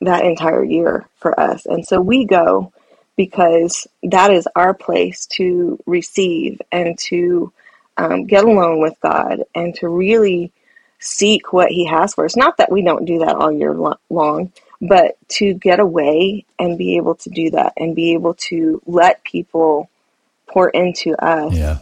that 0.00 0.24
entire 0.24 0.64
year 0.64 1.06
for 1.16 1.38
us. 1.38 1.66
And 1.66 1.86
so 1.86 2.00
we 2.00 2.24
go 2.24 2.72
because 3.16 3.86
that 4.02 4.30
is 4.30 4.48
our 4.56 4.72
place 4.72 5.26
to 5.26 5.78
receive 5.86 6.60
and 6.72 6.98
to 6.98 7.52
um, 7.96 8.24
get 8.24 8.44
alone 8.44 8.80
with 8.80 8.94
God 9.02 9.42
and 9.54 9.74
to 9.76 9.88
really 9.88 10.52
seek 11.00 11.52
what 11.52 11.70
He 11.70 11.84
has 11.86 12.14
for 12.14 12.24
us. 12.24 12.36
Not 12.36 12.56
that 12.58 12.72
we 12.72 12.82
don't 12.82 13.04
do 13.04 13.18
that 13.18 13.36
all 13.36 13.52
year 13.52 13.74
lo- 13.74 13.98
long, 14.08 14.52
but 14.80 15.16
to 15.28 15.54
get 15.54 15.78
away 15.80 16.44
and 16.58 16.78
be 16.78 16.96
able 16.96 17.14
to 17.14 17.30
do 17.30 17.50
that 17.50 17.72
and 17.76 17.94
be 17.94 18.14
able 18.14 18.34
to 18.34 18.80
let 18.86 19.22
people 19.24 19.90
pour 20.46 20.70
into 20.70 21.14
us 21.22 21.54
Yeah. 21.54 21.78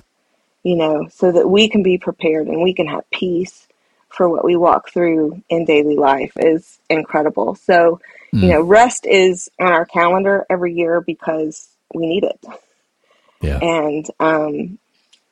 you 0.65 0.77
know, 0.77 1.09
so 1.09 1.33
that 1.33 1.49
we 1.49 1.69
can 1.69 1.83
be 1.83 1.99
prepared 1.99 2.49
and 2.49 2.63
we 2.63 2.75
can 2.75 2.87
have 2.89 3.09
peace 3.11 3.67
for 4.09 4.29
what 4.29 4.45
we 4.45 4.57
walk 4.57 4.91
through 4.91 5.43
in 5.49 5.65
daily 5.65 5.95
life 5.97 6.33
is 6.37 6.79
incredible. 6.91 7.55
So, 7.55 8.01
you 8.33 8.49
know, 8.49 8.61
rest 8.63 9.07
is 9.07 9.51
on 9.61 9.69
our 9.73 9.87
calendar 9.87 10.45
every 10.51 10.75
year 10.75 11.01
because 11.01 11.69
we 11.95 12.07
need 12.07 12.25
it. 12.25 12.45
Yeah. 13.41 13.59
And 13.59 14.07
um 14.19 14.79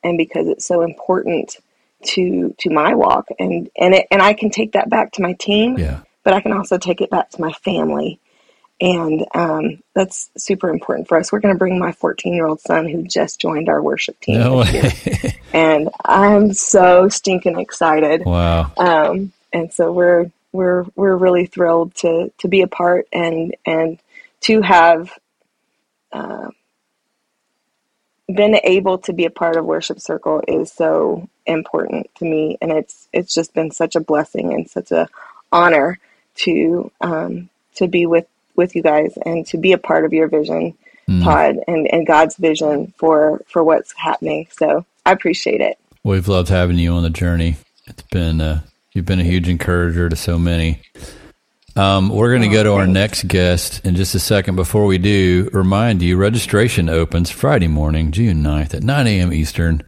and 0.05 0.16
because 0.16 0.46
it's 0.46 0.64
so 0.64 0.83
important 0.83 1.57
to 2.05 2.55
to 2.59 2.70
my 2.70 2.94
walk 2.94 3.29
and 3.38 3.68
and 3.76 3.94
it, 3.94 4.07
and 4.11 4.22
I 4.22 4.33
can 4.35 4.50
take 4.50 4.72
that 4.72 4.88
back 4.88 5.12
to 5.12 5.22
my 5.22 5.33
team, 5.35 5.79
Yeah. 5.79 6.00
But 6.26 6.34
I 6.34 6.40
can 6.40 6.52
also 6.52 6.76
take 6.76 7.00
it 7.00 7.08
back 7.08 7.30
to 7.30 7.40
my 7.40 7.52
family. 7.52 8.18
And 8.80 9.24
um, 9.32 9.80
that's 9.94 10.28
super 10.36 10.68
important 10.70 11.06
for 11.06 11.16
us. 11.16 11.30
We're 11.30 11.38
going 11.38 11.54
to 11.54 11.58
bring 11.58 11.78
my 11.78 11.92
14 11.92 12.34
year 12.34 12.46
old 12.46 12.60
son 12.60 12.88
who 12.88 13.04
just 13.04 13.40
joined 13.40 13.68
our 13.68 13.80
worship 13.80 14.18
team. 14.18 14.40
No 14.40 14.64
and 15.52 15.88
I'm 16.04 16.52
so 16.52 17.08
stinking 17.08 17.60
excited. 17.60 18.24
wow. 18.24 18.72
Um, 18.76 19.32
and 19.52 19.72
so 19.72 19.92
we're 19.92 20.32
we're 20.50 20.84
we're 20.96 21.14
really 21.14 21.46
thrilled 21.46 21.94
to 21.96 22.32
to 22.38 22.48
be 22.48 22.62
a 22.62 22.66
part 22.66 23.06
and 23.12 23.54
and 23.64 24.00
to 24.40 24.62
have 24.62 25.16
uh, 26.10 26.48
been 28.26 28.58
able 28.64 28.98
to 28.98 29.12
be 29.12 29.26
a 29.26 29.30
part 29.30 29.54
of 29.54 29.64
Worship 29.64 30.00
Circle 30.00 30.42
is 30.48 30.72
so 30.72 31.28
important 31.46 32.10
to 32.16 32.24
me, 32.24 32.58
and 32.60 32.72
it's 32.72 33.06
it's 33.12 33.32
just 33.32 33.54
been 33.54 33.70
such 33.70 33.94
a 33.94 34.00
blessing 34.00 34.52
and 34.52 34.68
such 34.68 34.90
a 34.90 35.08
honor 35.52 36.00
to 36.37 36.90
um, 37.01 37.49
to 37.77 37.88
be 37.88 38.07
with 38.07 38.27
with 38.57 38.75
you 38.75 38.83
guys 38.83 39.16
and 39.25 39.46
to 39.49 39.59
be 39.59 39.72
a 39.72 39.79
part 39.79 40.05
of 40.05 40.12
your 40.12 40.29
vision, 40.29 40.75
Todd, 41.22 41.57
and 41.68 41.87
and 41.92 42.07
God's 42.07 42.37
vision 42.37 42.92
for 42.96 43.42
for 43.46 43.62
what's 43.62 43.92
happening. 43.92 44.49
So 44.51 44.85
I 45.05 45.12
appreciate 45.12 45.61
it. 45.61 45.79
We've 46.03 46.29
loved 46.29 46.49
having 46.49 46.79
you 46.79 46.92
on 46.92 47.03
the 47.03 47.11
journey. 47.11 47.57
It's 47.87 48.03
been 48.03 48.40
uh, 48.40 48.61
you've 48.92 49.07
been 49.07 49.20
a 49.20 49.25
huge 49.25 49.49
encourager 49.49 50.09
to 50.09 50.16
so 50.16 50.38
many. 50.38 50.81
Um, 51.77 52.09
we're 52.09 52.31
going 52.31 52.49
to 52.49 52.49
go 52.49 52.62
to 52.62 52.72
our 52.72 52.87
next 52.87 53.29
guest 53.29 53.85
in 53.85 53.96
just 53.96 54.14
a 54.14 54.18
second. 54.18 54.57
Before 54.57 54.87
we 54.87 54.96
do, 54.96 55.51
remind 55.53 56.01
you 56.01 56.16
registration 56.16 56.88
opens 56.88 57.31
Friday 57.31 57.68
morning, 57.68 58.12
June 58.12 58.42
9th 58.42 58.72
at 58.72 58.83
9 58.83 59.07
a.m. 59.07 59.31
Eastern. 59.31 59.83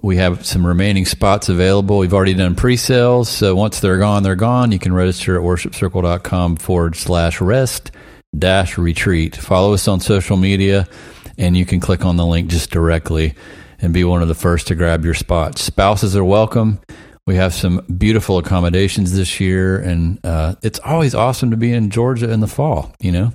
We 0.00 0.16
have 0.16 0.46
some 0.46 0.66
remaining 0.66 1.04
spots 1.04 1.48
available. 1.48 1.98
We've 1.98 2.14
already 2.14 2.34
done 2.34 2.54
pre 2.54 2.76
sales. 2.76 3.28
So 3.28 3.54
once 3.54 3.80
they're 3.80 3.98
gone, 3.98 4.22
they're 4.22 4.34
gone. 4.34 4.72
You 4.72 4.78
can 4.78 4.94
register 4.94 5.36
at 5.36 5.42
worshipcircle.com 5.42 6.56
forward 6.56 6.96
slash 6.96 7.40
rest 7.40 7.90
dash 8.36 8.78
retreat. 8.78 9.36
Follow 9.36 9.74
us 9.74 9.86
on 9.86 10.00
social 10.00 10.36
media 10.36 10.88
and 11.36 11.56
you 11.56 11.66
can 11.66 11.80
click 11.80 12.04
on 12.04 12.16
the 12.16 12.26
link 12.26 12.48
just 12.48 12.70
directly 12.70 13.34
and 13.80 13.92
be 13.92 14.04
one 14.04 14.22
of 14.22 14.28
the 14.28 14.34
first 14.34 14.68
to 14.68 14.74
grab 14.74 15.04
your 15.04 15.14
spot. 15.14 15.58
Spouses 15.58 16.16
are 16.16 16.24
welcome. 16.24 16.80
We 17.26 17.36
have 17.36 17.52
some 17.52 17.84
beautiful 17.98 18.38
accommodations 18.38 19.12
this 19.12 19.38
year, 19.38 19.78
and 19.78 20.18
uh, 20.24 20.56
it's 20.62 20.80
always 20.80 21.14
awesome 21.14 21.52
to 21.52 21.56
be 21.56 21.72
in 21.72 21.90
Georgia 21.90 22.30
in 22.30 22.40
the 22.40 22.48
fall. 22.48 22.92
You 22.98 23.12
know, 23.12 23.32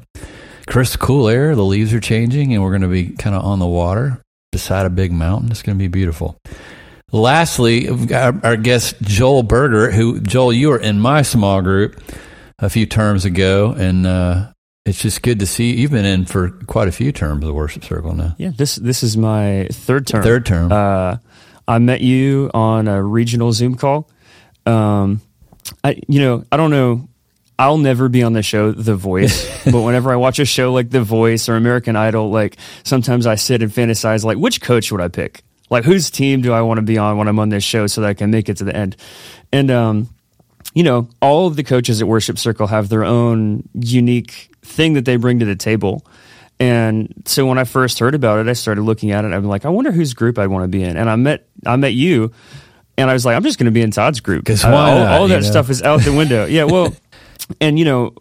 crisp, 0.68 1.00
cool 1.00 1.30
air. 1.30 1.56
The 1.56 1.64
leaves 1.64 1.94
are 1.94 2.02
changing, 2.02 2.54
and 2.54 2.62
we're 2.62 2.72
going 2.72 2.82
to 2.82 2.90
be 2.90 3.12
kind 3.12 3.34
of 3.34 3.46
on 3.46 3.60
the 3.60 3.66
water 3.66 4.22
beside 4.52 4.86
a 4.86 4.90
big 4.90 5.12
mountain. 5.12 5.52
It's 5.52 5.62
going 5.62 5.78
to 5.78 5.82
be 5.82 5.88
beautiful. 5.88 6.38
Lastly, 7.12 7.90
we've 7.90 8.08
got 8.08 8.44
our, 8.44 8.52
our 8.52 8.58
guest 8.58 8.96
Joel 9.02 9.44
Berger, 9.44 9.92
who 9.92 10.20
Joel, 10.20 10.52
you 10.52 10.70
were 10.70 10.80
in 10.80 11.00
my 11.00 11.22
small 11.22 11.62
group 11.62 12.02
a 12.60 12.70
few 12.70 12.86
terms 12.86 13.24
ago, 13.24 13.74
and 13.78 14.06
uh, 14.06 14.52
it's 14.86 15.02
just 15.02 15.22
good 15.22 15.40
to 15.40 15.46
see 15.46 15.76
you've 15.76 15.92
been 15.92 16.06
in 16.06 16.26
for 16.26 16.50
quite 16.50 16.88
a 16.88 16.92
few 16.92 17.12
terms 17.12 17.44
of 17.44 17.48
the 17.48 17.54
worship 17.54 17.86
circle 17.86 18.14
now. 18.14 18.36
Yeah, 18.38 18.52
this 18.56 18.76
this 18.76 19.04
is 19.04 19.16
my 19.16 19.68
third 19.72 20.06
term. 20.06 20.24
Third 20.24 20.46
term. 20.46 20.72
Uh, 20.72 21.18
I 21.68 21.80
met 21.80 22.02
you 22.02 22.52
on 22.54 22.88
a 22.88 23.02
regional 23.02 23.54
Zoom 23.54 23.76
call. 23.76 24.10
Um, 24.66 25.22
I 25.84 26.00
you 26.08 26.20
know 26.20 26.44
I 26.52 26.58
don't 26.58 26.72
know. 26.72 27.08
I'll 27.60 27.78
never 27.80 28.08
be 28.10 28.22
on 28.24 28.34
the 28.34 28.44
show 28.44 28.72
The 28.72 28.96
Voice, 28.96 29.66
but 29.72 29.82
whenever 29.82 30.12
I 30.12 30.16
watch 30.16 30.38
a 30.40 30.46
show 30.46 30.72
like 30.74 30.90
The 30.92 31.02
Voice 31.02 31.50
or 31.50 31.56
American 31.56 31.96
Idol, 31.96 32.30
like 32.30 32.58
sometimes 32.84 33.26
I 33.26 33.36
sit 33.36 33.62
and 33.64 33.72
fantasize 33.72 34.24
like 34.24 34.38
which 34.38 34.62
coach 34.62 34.92
would 34.92 35.02
I 35.02 35.08
pick? 35.08 35.44
Like 35.70 35.84
whose 35.84 36.10
team 36.10 36.42
do 36.42 36.54
I 36.54 36.62
want 36.62 36.78
to 36.78 36.82
be 36.84 36.98
on 36.98 37.18
when 37.18 37.28
I'm 37.28 37.40
on 37.40 37.50
this 37.50 37.64
show 37.64 37.88
so 37.88 38.02
that 38.02 38.08
I 38.08 38.14
can 38.14 38.30
make 38.32 38.48
it 38.48 38.58
to 38.58 38.64
the 38.64 38.76
end? 38.76 38.96
And 39.52 39.72
um 39.72 40.10
you 40.74 40.84
know, 40.84 41.10
all 41.22 41.48
of 41.48 41.56
the 41.56 41.64
coaches 41.64 42.02
at 42.02 42.08
Worship 42.08 42.38
Circle 42.38 42.68
have 42.68 42.90
their 42.90 43.04
own 43.04 43.68
unique 43.74 44.54
thing 44.62 44.94
that 44.94 45.06
they 45.06 45.16
bring 45.16 45.40
to 45.40 45.46
the 45.46 45.56
table. 45.56 46.06
And 46.60 47.12
so 47.26 47.46
when 47.48 47.58
I 47.58 47.64
first 47.64 47.98
heard 48.00 48.14
about 48.16 48.40
it, 48.40 48.48
I 48.50 48.54
started 48.54 48.82
looking 48.82 49.12
at 49.12 49.26
it. 49.26 49.34
I'm 49.34 49.46
like, 49.46 49.66
I 49.66 49.70
wonder 49.70 49.92
whose 49.92 50.14
group 50.14 50.38
I'd 50.38 50.48
want 50.48 50.64
to 50.64 50.68
be 50.68 50.84
in. 50.84 50.96
And 50.98 51.10
I 51.10 51.16
met 51.16 51.48
I 51.66 51.76
met 51.78 51.94
you, 51.94 52.32
and 52.98 53.10
I 53.10 53.14
was 53.14 53.26
like, 53.26 53.36
I'm 53.36 53.44
just 53.44 53.58
going 53.60 53.66
to 53.66 53.72
be 53.72 53.82
in 53.82 53.92
Todd's 53.92 54.20
group 54.20 54.46
'Cause 54.46 54.64
Uh, 54.64 54.70
all, 54.70 55.08
all 55.22 55.28
that 55.30 55.42
know? 55.42 55.50
stuff 55.50 55.70
is 55.70 55.82
out 55.82 56.02
the 56.02 56.14
window. 56.14 56.46
yeah, 56.46 56.64
well, 56.66 56.94
and 57.60 57.78
you 57.80 57.86
know, 57.86 58.14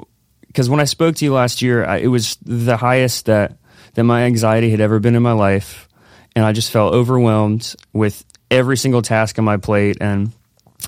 because 0.47 0.71
when 0.71 0.81
I 0.81 0.85
spoke 0.85 1.17
to 1.17 1.25
you 1.25 1.33
last 1.33 1.63
year, 1.63 1.85
I, 1.85 1.99
it 1.99 2.07
was 2.09 2.37
the 2.43 2.77
highest 2.77 3.27
that 3.27 3.59
that 3.95 4.05
my 4.05 4.25
anxiety 4.25 4.71
had 4.71 4.81
ever 4.81 4.99
been 4.99 5.15
in 5.15 5.23
my 5.23 5.33
life, 5.33 5.89
and 6.35 6.45
I 6.45 6.53
just 6.53 6.71
felt 6.71 6.95
overwhelmed 6.95 7.75
with 7.93 8.25
every 8.51 8.77
single 8.77 9.03
task 9.03 9.39
on 9.39 9.45
my 9.45 9.57
plate 9.57 9.99
and 10.01 10.33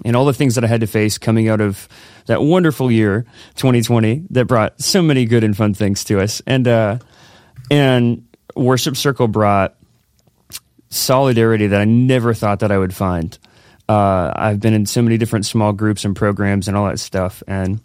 and 0.04 0.14
all 0.14 0.24
the 0.24 0.32
things 0.34 0.54
that 0.54 0.64
I 0.64 0.66
had 0.68 0.80
to 0.82 0.86
face 0.86 1.18
coming 1.18 1.48
out 1.48 1.60
of 1.60 1.88
that 2.26 2.42
wonderful 2.42 2.90
year 2.90 3.24
2020 3.56 4.24
that 4.30 4.46
brought 4.46 4.80
so 4.80 5.02
many 5.02 5.24
good 5.24 5.44
and 5.44 5.56
fun 5.56 5.74
things 5.74 6.04
to 6.04 6.20
us. 6.20 6.42
And 6.46 6.68
uh 6.68 6.98
and 7.70 8.26
worship 8.54 8.96
circle 8.96 9.28
brought 9.28 9.74
solidarity 10.90 11.68
that 11.68 11.80
I 11.80 11.84
never 11.84 12.34
thought 12.34 12.60
that 12.60 12.70
I 12.70 12.78
would 12.78 12.94
find. 12.94 13.36
Uh 13.88 14.32
I've 14.34 14.60
been 14.60 14.74
in 14.74 14.86
so 14.86 15.02
many 15.02 15.18
different 15.18 15.46
small 15.46 15.72
groups 15.72 16.04
and 16.04 16.14
programs 16.14 16.68
and 16.68 16.76
all 16.76 16.86
that 16.86 17.00
stuff 17.00 17.42
and 17.46 17.80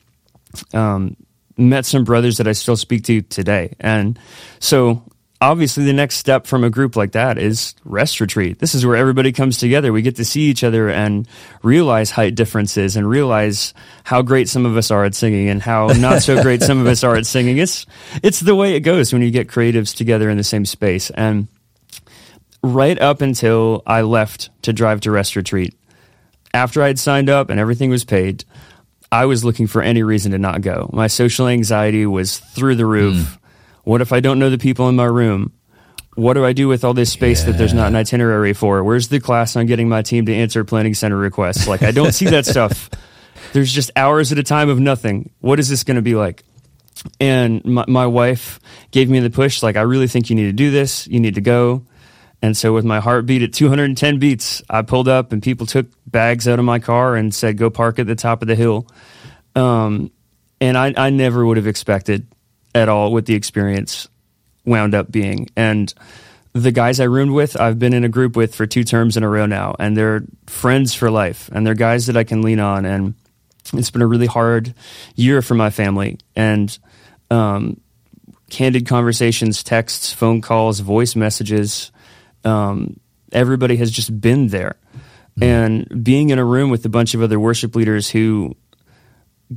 um 0.73 1.15
met 1.55 1.85
some 1.85 2.03
brothers 2.03 2.37
that 2.37 2.47
I 2.47 2.53
still 2.53 2.77
speak 2.77 3.03
to 3.05 3.21
today 3.21 3.75
and 3.79 4.17
so 4.59 5.03
obviously 5.43 5.83
the 5.83 5.93
next 5.93 6.15
step 6.15 6.47
from 6.47 6.63
a 6.63 6.69
group 6.69 6.95
like 6.95 7.11
that 7.11 7.37
is 7.37 7.75
rest 7.83 8.21
retreat. 8.21 8.59
This 8.59 8.73
is 8.73 8.85
where 8.85 8.95
everybody 8.95 9.31
comes 9.33 9.57
together. 9.57 9.91
We 9.91 10.01
get 10.01 10.15
to 10.15 10.25
see 10.25 10.43
each 10.43 10.63
other 10.63 10.89
and 10.89 11.27
realize 11.61 12.11
height 12.11 12.35
differences 12.35 12.95
and 12.95 13.07
realize 13.07 13.73
how 14.05 14.21
great 14.21 14.47
some 14.47 14.65
of 14.65 14.77
us 14.77 14.89
are 14.89 15.03
at 15.03 15.15
singing 15.15 15.49
and 15.49 15.61
how 15.61 15.87
not 15.87 16.21
so 16.21 16.41
great 16.41 16.63
some 16.63 16.79
of 16.79 16.87
us 16.87 17.03
are 17.03 17.15
at 17.15 17.25
singing. 17.25 17.57
It's 17.57 17.85
it's 18.23 18.39
the 18.39 18.55
way 18.55 18.75
it 18.75 18.81
goes 18.81 19.11
when 19.11 19.21
you 19.21 19.31
get 19.31 19.49
creatives 19.49 19.95
together 19.95 20.29
in 20.29 20.37
the 20.37 20.43
same 20.43 20.65
space. 20.65 21.09
And 21.09 21.47
right 22.63 22.99
up 22.99 23.21
until 23.21 23.83
I 23.85 24.01
left 24.01 24.49
to 24.63 24.71
drive 24.71 25.01
to 25.01 25.11
rest 25.11 25.35
retreat, 25.35 25.75
after 26.53 26.81
I'd 26.81 26.99
signed 26.99 27.29
up 27.29 27.49
and 27.49 27.59
everything 27.59 27.89
was 27.89 28.05
paid, 28.05 28.45
I 29.13 29.25
was 29.27 29.45
looking 29.45 29.67
for 29.67 29.83
any 29.83 30.01
reason 30.01 30.31
to 30.31 30.39
not 30.39 30.61
go. 30.61 30.89
My 30.91 31.05
social 31.05 31.47
anxiety 31.47 32.07
was 32.07 32.39
through 32.39 32.77
the 32.77 32.87
roof. 32.87 33.15
Hmm. 33.15 33.47
What 33.83 34.01
if 34.01 34.11
I 34.11 34.21
don't 34.21 34.39
know 34.39 34.49
the 34.49 34.57
people 34.57 34.89
in 34.89 34.95
my 34.95 35.05
room? 35.05 35.53
What 36.15 36.33
do 36.33 36.43
I 36.43 36.53
do 36.53 36.67
with 36.67 36.83
all 36.83 36.95
this 36.95 37.11
space 37.11 37.43
that 37.43 37.51
there's 37.55 37.75
not 37.75 37.89
an 37.89 37.95
itinerary 37.95 38.53
for? 38.53 38.83
Where's 38.83 39.09
the 39.09 39.19
class 39.19 39.55
on 39.55 39.67
getting 39.67 39.87
my 39.87 40.01
team 40.01 40.25
to 40.25 40.33
answer 40.33 40.63
planning 40.63 40.95
center 40.95 41.15
requests? 41.15 41.67
Like, 41.67 41.83
I 41.83 41.91
don't 41.91 42.11
see 42.11 42.25
that 42.25 42.45
stuff. 42.47 42.89
There's 43.51 43.71
just 43.71 43.91
hours 43.95 44.31
at 44.31 44.39
a 44.39 44.43
time 44.43 44.69
of 44.69 44.79
nothing. 44.79 45.29
What 45.41 45.59
is 45.59 45.69
this 45.69 45.83
going 45.83 45.97
to 45.97 46.01
be 46.01 46.15
like? 46.15 46.43
And 47.19 47.63
my, 47.65 47.85
my 47.87 48.07
wife 48.07 48.59
gave 48.89 49.11
me 49.11 49.19
the 49.19 49.29
push, 49.29 49.61
like, 49.61 49.75
I 49.75 49.81
really 49.81 50.07
think 50.07 50.31
you 50.31 50.35
need 50.35 50.45
to 50.47 50.53
do 50.53 50.71
this. 50.71 51.05
You 51.05 51.19
need 51.19 51.35
to 51.35 51.41
go. 51.41 51.85
And 52.43 52.57
so, 52.57 52.73
with 52.73 52.83
my 52.83 52.99
heartbeat 52.99 53.41
at 53.41 53.53
210 53.53 54.19
beats, 54.19 54.61
I 54.69 54.81
pulled 54.81 55.07
up 55.07 55.31
and 55.31 55.41
people 55.41 55.65
took 55.65 55.87
bags 56.05 56.45
out 56.45 56.59
of 56.59 56.65
my 56.65 56.77
car 56.77 57.15
and 57.15 57.33
said, 57.33 57.57
go 57.57 57.69
park 57.69 57.99
at 57.99 58.05
the 58.05 58.15
top 58.15 58.41
of 58.41 58.49
the 58.49 58.55
hill. 58.55 58.85
Um, 59.55 60.11
and 60.59 60.77
I, 60.77 60.93
I 60.97 61.09
never 61.09 61.45
would 61.45 61.55
have 61.55 61.67
expected 61.67 62.27
at 62.75 62.89
all 62.89 63.13
what 63.13 63.27
the 63.27 63.33
experience 63.33 64.09
wound 64.65 64.93
up 64.93 65.09
being. 65.09 65.49
And 65.55 65.93
the 66.51 66.73
guys 66.73 66.99
I 66.99 67.05
roomed 67.05 67.31
with, 67.31 67.59
I've 67.59 67.79
been 67.79 67.93
in 67.93 68.03
a 68.03 68.09
group 68.09 68.35
with 68.35 68.53
for 68.53 68.65
two 68.65 68.83
terms 68.83 69.15
in 69.15 69.23
a 69.23 69.29
row 69.29 69.45
now, 69.45 69.75
and 69.79 69.95
they're 69.95 70.23
friends 70.45 70.93
for 70.93 71.09
life, 71.09 71.49
and 71.53 71.65
they're 71.65 71.73
guys 71.75 72.07
that 72.07 72.17
I 72.17 72.25
can 72.25 72.41
lean 72.41 72.59
on. 72.59 72.85
And 72.85 73.13
it's 73.73 73.89
been 73.89 74.01
a 74.01 74.07
really 74.07 74.27
hard 74.27 74.73
year 75.15 75.41
for 75.41 75.55
my 75.55 75.69
family, 75.69 76.19
and 76.35 76.77
um, 77.31 77.79
candid 78.49 78.85
conversations, 78.85 79.63
texts, 79.63 80.11
phone 80.11 80.41
calls, 80.41 80.81
voice 80.81 81.15
messages. 81.15 81.91
Um, 82.43 82.99
everybody 83.31 83.77
has 83.77 83.91
just 83.91 84.19
been 84.19 84.47
there. 84.47 84.75
And 85.41 86.03
being 86.03 86.29
in 86.29 86.37
a 86.37 86.45
room 86.45 86.69
with 86.69 86.85
a 86.85 86.89
bunch 86.89 87.15
of 87.15 87.21
other 87.23 87.39
worship 87.39 87.75
leaders 87.75 88.09
who 88.09 88.55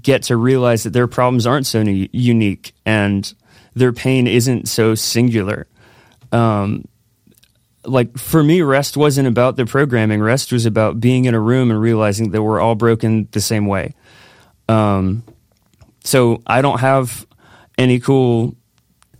get 0.01 0.25
to 0.25 0.37
realize 0.37 0.85
that 0.85 0.90
their 0.90 1.07
problems 1.07 1.46
aren't 1.46 1.66
so 1.66 1.81
u- 1.81 2.09
unique 2.12 2.72
and 2.85 3.33
their 3.75 3.92
pain 3.92 4.27
isn't 4.27 4.68
so 4.68 4.94
singular. 4.94 5.66
Um, 6.33 6.87
like 7.85 8.18
for 8.18 8.42
me, 8.42 8.62
rest 8.62 8.96
wasn't 8.96 9.29
about 9.29 9.57
the 9.57 9.66
programming. 9.66 10.20
Rest 10.20 10.51
was 10.51 10.66
about 10.66 10.99
being 10.99 11.27
in 11.27 11.35
a 11.35 11.40
room 11.40 11.70
and 11.70 11.81
realizing 11.81 12.31
that 12.31 12.42
we're 12.42 12.59
all 12.59 12.75
broken 12.75 13.29
the 13.33 13.40
same 13.40 13.66
way. 13.66 13.94
Um, 14.68 15.22
so 16.05 16.42
I 16.46 16.62
don't 16.62 16.81
have 16.81 17.27
any 17.79 18.01
cool 18.01 18.57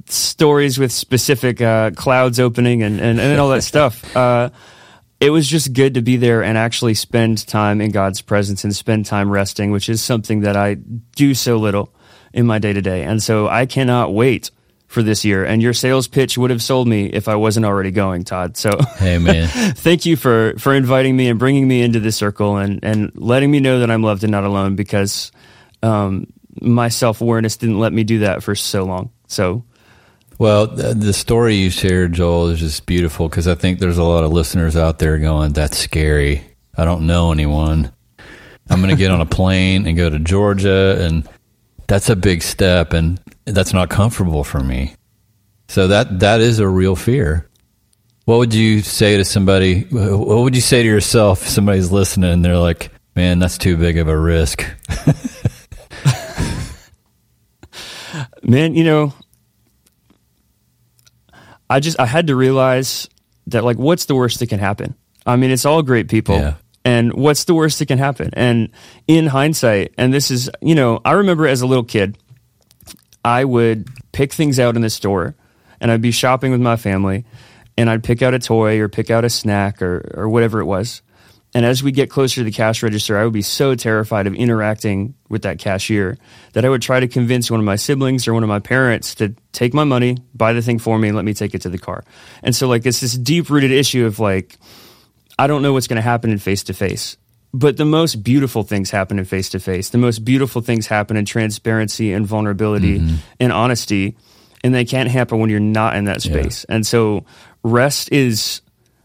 stories 0.09 0.79
with 0.79 0.93
specific 0.93 1.61
uh, 1.61 1.91
clouds 1.93 2.41
opening 2.41 2.83
and, 2.83 3.01
and, 3.01 3.21
and 3.21 3.41
all 3.41 3.51
that 3.51 3.63
stuff. 3.65 4.17
Uh, 4.17 4.51
it 5.21 5.31
was 5.31 5.49
just 5.49 5.73
good 5.73 5.95
to 5.95 6.03
be 6.03 6.17
there 6.17 6.43
and 6.43 6.59
actually 6.59 6.95
spend 6.95 7.47
time 7.47 7.81
in 7.81 7.91
God's 7.91 8.21
presence 8.21 8.65
and 8.65 8.75
spend 8.75 9.07
time 9.07 9.31
resting, 9.31 9.71
which 9.71 9.89
is 9.89 10.03
something 10.03 10.41
that 10.41 10.57
I 10.57 10.75
do 10.75 11.35
so 11.35 11.57
little 11.57 11.95
in 12.33 12.47
my 12.47 12.59
day 12.59 12.73
to 12.73 12.83
day. 12.83 13.03
And 13.03 13.23
so 13.23 13.49
I 13.49 13.67
cannot 13.67 14.13
wait 14.13 14.51
for 14.87 15.03
this 15.03 15.25
year. 15.25 15.45
And 15.45 15.63
your 15.63 15.73
sales 15.73 16.07
pitch 16.07 16.39
would 16.39 16.51
have 16.51 16.63
sold 16.63 16.87
me 16.87 17.07
if 17.07 17.29
I 17.29 17.35
wasn't 17.37 17.67
already 17.67 17.91
going, 17.91 18.25
Todd. 18.25 18.57
So 18.57 18.79
Hey, 18.99 19.19
man. 19.19 19.49
thank 19.75 20.07
you 20.07 20.17
for 20.17 20.55
for 20.59 20.75
inviting 20.75 21.17
me 21.17 21.29
and 21.29 21.39
bringing 21.39 21.67
me 21.67 21.83
into 21.83 21.99
this 21.99 22.17
circle 22.17 22.57
and 22.57 22.85
and 22.85 23.11
letting 23.15 23.51
me 23.51 23.61
know 23.61 23.81
that 23.81 23.91
I'm 23.91 24.03
loved 24.03 24.23
and 24.23 24.31
not 24.31 24.45
alone 24.45 24.77
because 24.77 25.33
um, 25.83 26.27
my 26.61 26.89
self 26.89 27.21
awareness 27.21 27.57
didn't 27.57 27.79
let 27.79 27.93
me 27.93 28.05
do 28.05 28.21
that 28.21 28.43
for 28.43 28.55
so 28.55 28.85
long. 28.85 29.11
So 29.27 29.65
Well, 30.39 30.67
the, 30.67 31.15
story 31.15 31.55
you 31.55 31.71
shared, 31.71 32.13
Joel, 32.13 32.49
is 32.49 32.61
just 32.61 32.85
beautiful 32.85 33.29
because 33.29 33.49
I 33.49 33.55
think 33.55 33.79
there's 33.79 33.97
a 33.97 34.05
lot 34.05 34.23
of 34.23 34.33
listeners 34.33 34.77
out 34.77 34.99
there 34.99 35.19
going, 35.19 35.53
"That's 35.53 35.79
scary. 35.79 36.43
I 36.77 36.85
don't 36.85 37.07
know 37.07 37.33
anyone. 37.33 37.91
I'm 38.69 38.83
going 38.83 38.91
to 38.91 38.97
get 38.97 39.11
on 39.11 39.23
a 39.23 39.27
plane 39.27 39.87
and 39.87 39.97
go 39.97 40.11
to 40.11 40.19
Georgia, 40.19 40.99
and 41.01 41.27
that's 41.87 42.11
a 42.11 42.17
big 42.17 42.43
step, 42.43 42.93
and 42.93 43.19
that's 43.47 43.73
not 43.73 43.89
comfortable 43.89 44.45
for 44.45 44.61
me." 44.61 44.95
So 45.69 45.89
that 45.89 46.21
that 46.21 46.43
is 46.43 46.59
a 46.59 46.69
real 46.69 46.97
fear. 46.97 47.49
What 48.27 48.39
would 48.39 48.53
you 48.53 48.81
say 48.81 49.17
to 49.17 49.25
somebody? 49.25 49.85
What 49.85 50.43
would 50.43 50.55
you 50.55 50.61
say 50.61 50.83
to 50.83 50.89
yourself 50.89 51.43
if 51.43 51.49
somebody's 51.49 51.91
listening 51.91 52.31
and 52.31 52.45
they're 52.45 52.59
like, 52.59 52.91
"Man, 53.15 53.39
that's 53.39 53.57
too 53.57 53.79
big 53.79 53.97
of 53.97 54.09
a 54.09 54.19
risk." 54.19 54.67
man, 58.43 58.75
you 58.75 58.85
know, 58.85 59.15
I 61.69 61.81
just 61.81 61.99
I 61.99 62.07
had 62.07 62.29
to 62.29 62.37
realize 62.37 63.09
that 63.49 63.65
like 63.65 63.77
what's 63.77 64.07
the 64.07 64.15
worst 64.15 64.39
that 64.41 64.49
can 64.49 64.59
happen? 64.59 64.95
I 65.27 65.37
mean, 65.37 65.51
it's 65.51 65.65
all 65.65 65.83
great 65.83 66.09
people. 66.09 66.37
Yeah. 66.37 66.55
And 66.85 67.13
what's 67.15 67.45
the 67.45 67.55
worst 67.55 67.81
that 67.81 67.87
can 67.87 67.99
happen? 67.99 68.31
And 68.35 68.71
in 69.09 69.27
hindsight, 69.27 69.93
and 69.99 70.15
this 70.15 70.31
is, 70.31 70.49
you 70.61 70.77
know, 70.77 71.01
I 71.05 71.13
remember 71.13 71.49
as 71.49 71.61
a 71.61 71.67
little 71.67 71.83
kid, 71.83 72.17
I 73.25 73.45
would 73.45 73.89
pick 74.13 74.33
things 74.33 74.61
out 74.61 74.77
in 74.77 74.83
the 74.83 74.91
store 74.91 75.35
and 75.81 75.91
I'd 75.91 76.01
be 76.01 76.13
shopping 76.13 76.53
with 76.53 76.61
my 76.61 76.77
family 76.77 77.25
and 77.77 77.91
I'd 77.91 78.05
pick 78.05 78.23
out 78.23 78.35
a 78.35 78.39
toy 78.39 78.79
or 78.79 78.89
pick 78.89 79.11
out 79.11 79.25
a 79.25 79.31
snack 79.31 79.83
or, 79.83 80.13
or 80.15 80.29
whatever 80.29 80.61
it 80.61 80.65
was. 80.65 81.03
And 81.57 81.65
as 81.65 81.83
we 81.83 81.91
get 81.91 82.11
closer 82.11 82.43
to 82.43 82.45
the 82.45 82.51
cash 82.51 82.83
register, 82.83 83.17
I 83.17 83.25
would 83.25 83.33
be 83.33 83.41
so 83.41 83.75
terrified 83.75 84.27
of 84.27 84.35
interacting 84.35 85.15
with 85.31 85.41
that 85.45 85.59
cashier 85.59 86.19
that 86.53 86.67
I 86.67 86.69
would 86.69 86.83
try 86.83 87.01
to 87.01 87.09
convince 87.09 87.51
one 87.51 87.61
of 87.61 87.65
my 87.65 87.77
siblings 87.77 88.29
or 88.29 88.35
one 88.35 88.43
of 88.43 88.49
my 88.51 88.59
parents 88.59 89.15
to 89.15 89.35
take 89.53 89.73
my 89.73 89.85
money, 89.85 90.19
buy 90.35 90.53
the 90.53 90.61
thing 90.61 90.79
for 90.79 90.99
me, 90.99 91.09
and 91.09 91.17
let 91.17 91.25
me 91.25 91.33
take 91.33 91.55
it 91.55 91.63
to 91.63 91.71
the 91.71 91.79
car. 91.79 92.05
And 92.43 92.55
so, 92.55 92.69
like, 92.69 92.85
it's 92.85 93.01
this 93.01 93.15
deep 93.15 93.49
rooted 93.49 93.71
issue 93.71 94.05
of 94.05 94.19
like, 94.21 94.59
I 95.39 95.47
don't 95.47 95.63
know 95.63 95.73
what's 95.73 95.87
going 95.87 95.97
to 95.97 96.03
happen 96.03 96.31
in 96.31 96.37
face 96.37 96.63
to 96.65 96.75
face. 96.75 97.17
But 97.55 97.79
the 97.79 97.87
most 97.87 98.17
beautiful 98.17 98.63
things 98.63 98.91
happen 98.91 99.19
in 99.19 99.25
face 99.25 99.49
to 99.49 99.59
face. 99.59 99.89
The 99.89 99.97
most 99.97 100.27
beautiful 100.27 100.61
things 100.61 100.87
happen 100.89 101.17
in 101.17 101.25
transparency 101.25 102.13
and 102.13 102.27
vulnerability 102.27 102.99
mm-hmm. 102.99 103.17
and 103.41 103.51
honesty. 103.51 104.15
And 104.63 104.75
they 104.75 104.85
can't 104.85 105.09
happen 105.09 105.39
when 105.39 105.49
you're 105.49 105.61
not 105.61 105.97
in 105.97 106.05
that 106.05 106.21
space. 106.21 106.65
And 106.65 106.87
so 106.87 107.25
rest 107.63 108.13
is 108.13 108.61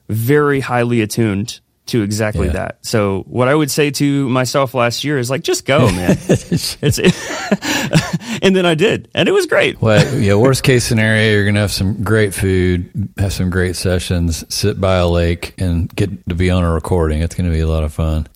very 0.10 0.60
highly 0.60 1.00
attuned 1.00 1.62
to 1.92 2.02
exactly 2.02 2.48
Yeah. 2.48 2.54
that. 2.54 2.86
So 2.86 3.24
what 3.28 3.48
I 3.48 3.56
would 3.56 3.72
say 3.72 3.92
to 3.92 4.28
myself 4.30 4.74
last 4.74 5.04
year 5.04 5.18
is 5.18 5.30
like, 5.30 5.44
just 5.44 5.66
go, 5.66 5.86
man. 5.92 6.18
it's 6.30 6.76
and 8.42 8.56
then 8.56 8.66
I 8.66 8.76
did, 8.76 9.10
and 9.14 9.28
it 9.30 9.32
was 9.32 9.46
great. 9.46 9.82
Well, 9.82 10.18
yeah. 10.20 10.36
Worst 10.36 10.64
case 10.64 10.84
scenario, 10.84 11.32
you're 11.32 11.46
gonna 11.46 11.60
have 11.60 11.72
some 11.72 12.04
great 12.04 12.34
food, 12.34 13.10
have 13.18 13.34
some 13.34 13.50
great 13.50 13.76
sessions, 13.76 14.44
sit 14.54 14.80
by 14.82 14.96
a 14.98 15.08
lake, 15.08 15.54
and 15.58 15.94
get 15.96 16.28
to 16.30 16.36
be 16.36 16.50
on 16.50 16.64
a 16.64 16.72
recording. 16.72 17.22
It's 17.22 17.36
gonna 17.36 17.52
be 17.52 17.60
a 17.60 17.68
lot 17.68 17.84
of 17.84 17.94
fun. 17.94 18.28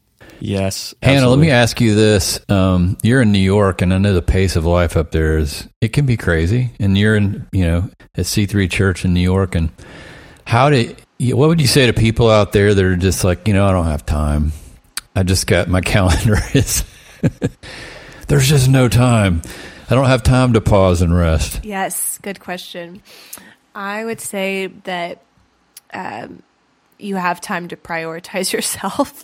Yes, 0.42 0.94
Hannah, 1.02 1.30
let 1.30 1.40
me 1.40 1.50
ask 1.50 1.80
you 1.80 1.96
this. 1.96 2.40
Um, 2.50 2.98
you're 3.02 3.22
in 3.22 3.32
New 3.32 3.40
York, 3.40 3.82
and 3.82 3.94
I 3.94 3.98
know 3.98 4.14
the 4.14 4.22
pace 4.22 4.56
of 4.58 4.66
life 4.66 4.98
up 4.98 5.12
there 5.12 5.38
is, 5.38 5.68
it 5.82 5.94
can 5.94 6.06
be 6.06 6.18
crazy. 6.18 6.72
And 6.80 6.98
you're 6.98 7.16
in, 7.16 7.48
you 7.54 7.66
know, 7.66 7.90
at 8.16 8.26
C3 8.26 8.70
Church 8.70 9.06
in 9.06 9.14
New 9.14 9.22
York. 9.22 9.56
And 9.56 9.70
how 10.46 10.70
do, 10.70 10.78
you- 10.82 10.96
what 11.20 11.50
would 11.50 11.62
you 11.62 11.68
say 11.68 11.86
to 11.88 11.94
people 11.94 12.30
out 12.30 12.52
there 12.52 12.74
that 12.74 12.84
are 12.84 12.96
just 12.96 13.24
like, 13.24 13.48
you 13.48 13.54
know, 13.54 13.66
I 13.66 13.72
don't 13.72 13.86
have 13.86 14.06
time. 14.06 14.52
I 15.16 15.24
just 15.24 15.48
got 15.48 15.68
my 15.70 15.82
calendar 15.94 16.38
is, 16.54 16.84
there's 18.28 18.48
just 18.48 18.70
no 18.70 18.88
time. 18.90 19.42
I 19.90 19.96
don't 19.96 20.08
have 20.08 20.24
time 20.24 20.54
to 20.54 20.62
pause 20.62 21.02
and 21.02 21.16
rest. 21.16 21.64
Yes, 21.64 22.18
good 22.22 22.40
question. 22.40 23.02
I 23.76 24.04
would 24.04 24.20
say 24.20 24.68
that 24.68 25.22
um, 25.94 26.42
you 26.98 27.16
have 27.18 27.40
time 27.40 27.68
to 27.70 27.76
prioritize 27.76 28.52
yourself 28.54 29.24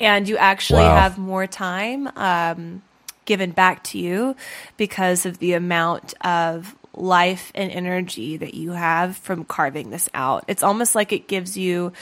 and 0.00 0.28
you 0.28 0.36
actually 0.36 0.82
Wow. 0.82 0.96
have 0.96 1.16
more 1.18 1.46
time 1.46 2.08
um, 2.16 2.82
given 3.24 3.52
back 3.52 3.84
to 3.84 3.98
you 3.98 4.34
because 4.76 5.26
of 5.26 5.38
the 5.38 5.52
amount 5.52 6.14
of 6.22 6.74
life 6.94 7.52
and 7.54 7.70
energy 7.70 8.36
that 8.36 8.54
you 8.54 8.72
have 8.72 9.16
from 9.16 9.44
carving 9.44 9.90
this 9.90 10.08
out. 10.14 10.44
It's 10.48 10.62
almost 10.62 10.94
like 10.94 11.12
it 11.12 11.28
gives 11.28 11.56
you 11.56 11.92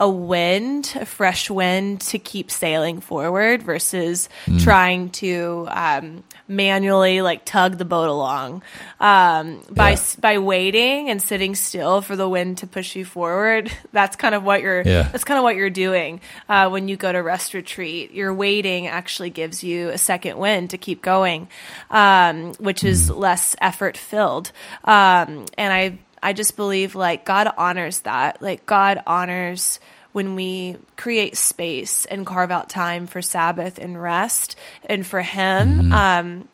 a 0.00 0.08
wind, 0.08 0.92
a 0.98 1.04
fresh 1.04 1.50
wind 1.50 2.00
to 2.00 2.18
keep 2.18 2.50
sailing 2.50 3.00
forward 3.00 3.62
versus 3.62 4.28
trying 4.58 5.10
to 5.10 5.68
um, 5.70 6.24
manually 6.48 7.20
like 7.20 7.44
tug 7.44 7.76
the 7.76 7.84
boat 7.84 8.08
along. 8.08 8.62
Um, 8.98 9.62
by 9.70 9.90
Yeah. 9.90 10.00
by 10.18 10.38
waiting 10.38 11.10
and 11.10 11.20
sitting 11.20 11.54
still 11.54 12.00
for 12.00 12.16
the 12.16 12.26
wind 12.28 12.58
to 12.58 12.66
push 12.66 12.96
you 12.96 13.04
forward, 13.04 13.70
that's 13.92 14.16
kind 14.16 14.34
of 14.34 14.42
what 14.42 14.62
you're. 14.62 14.80
Yeah. 14.80 15.02
That's 15.12 15.24
kind 15.24 15.36
of 15.38 15.44
what 15.44 15.54
you're 15.56 15.68
doing 15.70 16.22
uh, 16.48 16.70
when 16.70 16.88
you 16.88 16.96
go 16.96 17.12
to 17.12 17.18
rest 17.22 17.52
retreat. 17.52 18.10
Your 18.12 18.32
waiting 18.32 18.86
actually 18.86 19.30
gives 19.30 19.62
you 19.62 19.90
a 19.90 19.98
second 19.98 20.38
wind 20.38 20.70
to 20.70 20.78
keep 20.78 21.02
going, 21.02 21.46
um, 21.90 22.52
which 22.58 22.82
is 22.84 23.10
less 23.10 23.54
effort 23.60 23.98
filled. 23.98 24.50
Um, 24.84 25.44
and 25.58 25.72
I 25.72 25.98
I 26.22 26.32
just 26.32 26.56
believe 26.56 26.94
like 26.94 27.24
God 27.24 27.52
honors 27.56 28.00
that. 28.00 28.42
Like 28.42 28.66
God 28.66 29.02
honors 29.06 29.80
when 30.12 30.34
we 30.34 30.76
create 30.96 31.36
space 31.36 32.04
and 32.04 32.26
carve 32.26 32.50
out 32.50 32.68
time 32.68 33.06
for 33.06 33.22
Sabbath 33.22 33.78
and 33.78 34.00
rest 34.00 34.56
and 34.86 35.06
for 35.06 35.22
Him. 35.22 35.92
Um, 35.92 36.48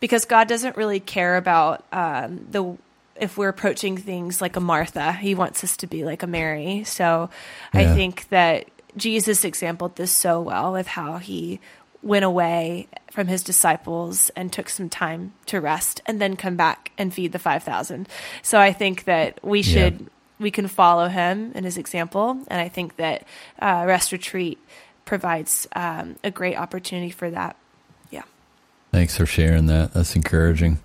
because 0.00 0.24
God 0.24 0.48
doesn't 0.48 0.76
really 0.76 1.00
care 1.00 1.36
about 1.36 1.84
um, 1.92 2.46
the 2.50 2.76
if 3.18 3.38
we're 3.38 3.48
approaching 3.48 3.96
things 3.96 4.42
like 4.42 4.56
a 4.56 4.60
Martha. 4.60 5.12
He 5.12 5.34
wants 5.34 5.64
us 5.64 5.78
to 5.78 5.86
be 5.86 6.04
like 6.04 6.22
a 6.22 6.26
Mary. 6.26 6.84
So 6.84 7.30
I 7.72 7.86
think 7.94 8.28
that 8.28 8.66
Jesus 8.96 9.44
exampled 9.44 9.96
this 9.96 10.10
so 10.10 10.40
well 10.40 10.72
with 10.72 10.86
how 10.86 11.18
he 11.18 11.60
went 12.06 12.24
away 12.24 12.86
from 13.10 13.26
his 13.26 13.42
disciples 13.42 14.30
and 14.36 14.52
took 14.52 14.68
some 14.68 14.88
time 14.88 15.32
to 15.46 15.60
rest 15.60 16.00
and 16.06 16.20
then 16.20 16.36
come 16.36 16.54
back 16.56 16.92
and 16.96 17.12
feed 17.12 17.32
the 17.32 17.38
5000 17.38 18.08
so 18.42 18.58
i 18.60 18.72
think 18.72 19.04
that 19.04 19.38
we 19.42 19.60
Yeah. 19.60 19.72
should 19.72 20.10
we 20.38 20.50
can 20.50 20.68
follow 20.68 21.08
him 21.08 21.52
and 21.54 21.64
his 21.64 21.76
example 21.76 22.38
and 22.48 22.60
i 22.60 22.68
think 22.68 22.96
that 22.96 23.24
uh, 23.60 23.84
rest 23.86 24.12
retreat 24.12 24.58
provides 25.04 25.66
um, 25.74 26.16
a 26.22 26.30
great 26.30 26.56
opportunity 26.56 27.10
for 27.10 27.28
that 27.30 27.56
yeah 28.10 28.22
Thanks 28.92 29.16
for 29.16 29.26
sharing 29.26 29.66
that. 29.66 29.92
That's 29.92 30.14
encouraging. 30.16 30.78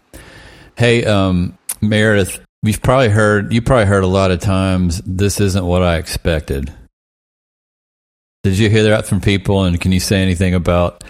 Hey, 0.78 1.06
um, 1.06 1.58
Meredith, 1.82 2.44
we've 2.64 2.82
probably 2.82 3.10
heard, 3.10 3.54
you 3.54 3.62
probably 3.62 3.86
heard 3.86 4.04
a 4.04 4.08
lot 4.08 4.32
of 4.32 4.40
times, 4.40 5.02
this 5.06 5.40
isn't 5.40 5.66
what 5.66 5.82
I 5.84 5.98
expected. 5.98 6.74
Did 8.44 8.58
you 8.58 8.70
hear 8.70 8.84
that 8.84 9.06
from 9.06 9.22
people? 9.22 9.64
And 9.66 9.80
can 9.80 9.92
you 9.92 10.00
say 10.00 10.22
anything 10.22 10.56
about 10.56 11.04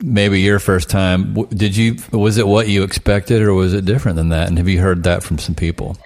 maybe 0.00 0.40
your 0.40 0.58
first 0.58 0.88
time? 0.88 1.34
Did 1.50 1.76
you, 1.76 1.96
was 2.10 2.38
it 2.38 2.46
what 2.46 2.68
you 2.68 2.84
expected 2.84 3.42
or 3.42 3.52
was 3.52 3.74
it 3.74 3.84
different 3.84 4.16
than 4.16 4.30
that? 4.30 4.48
And 4.48 4.56
have 4.56 4.68
you 4.68 4.80
heard 4.80 5.02
that 5.02 5.22
from 5.22 5.38
some 5.38 5.54
people? 5.54 5.96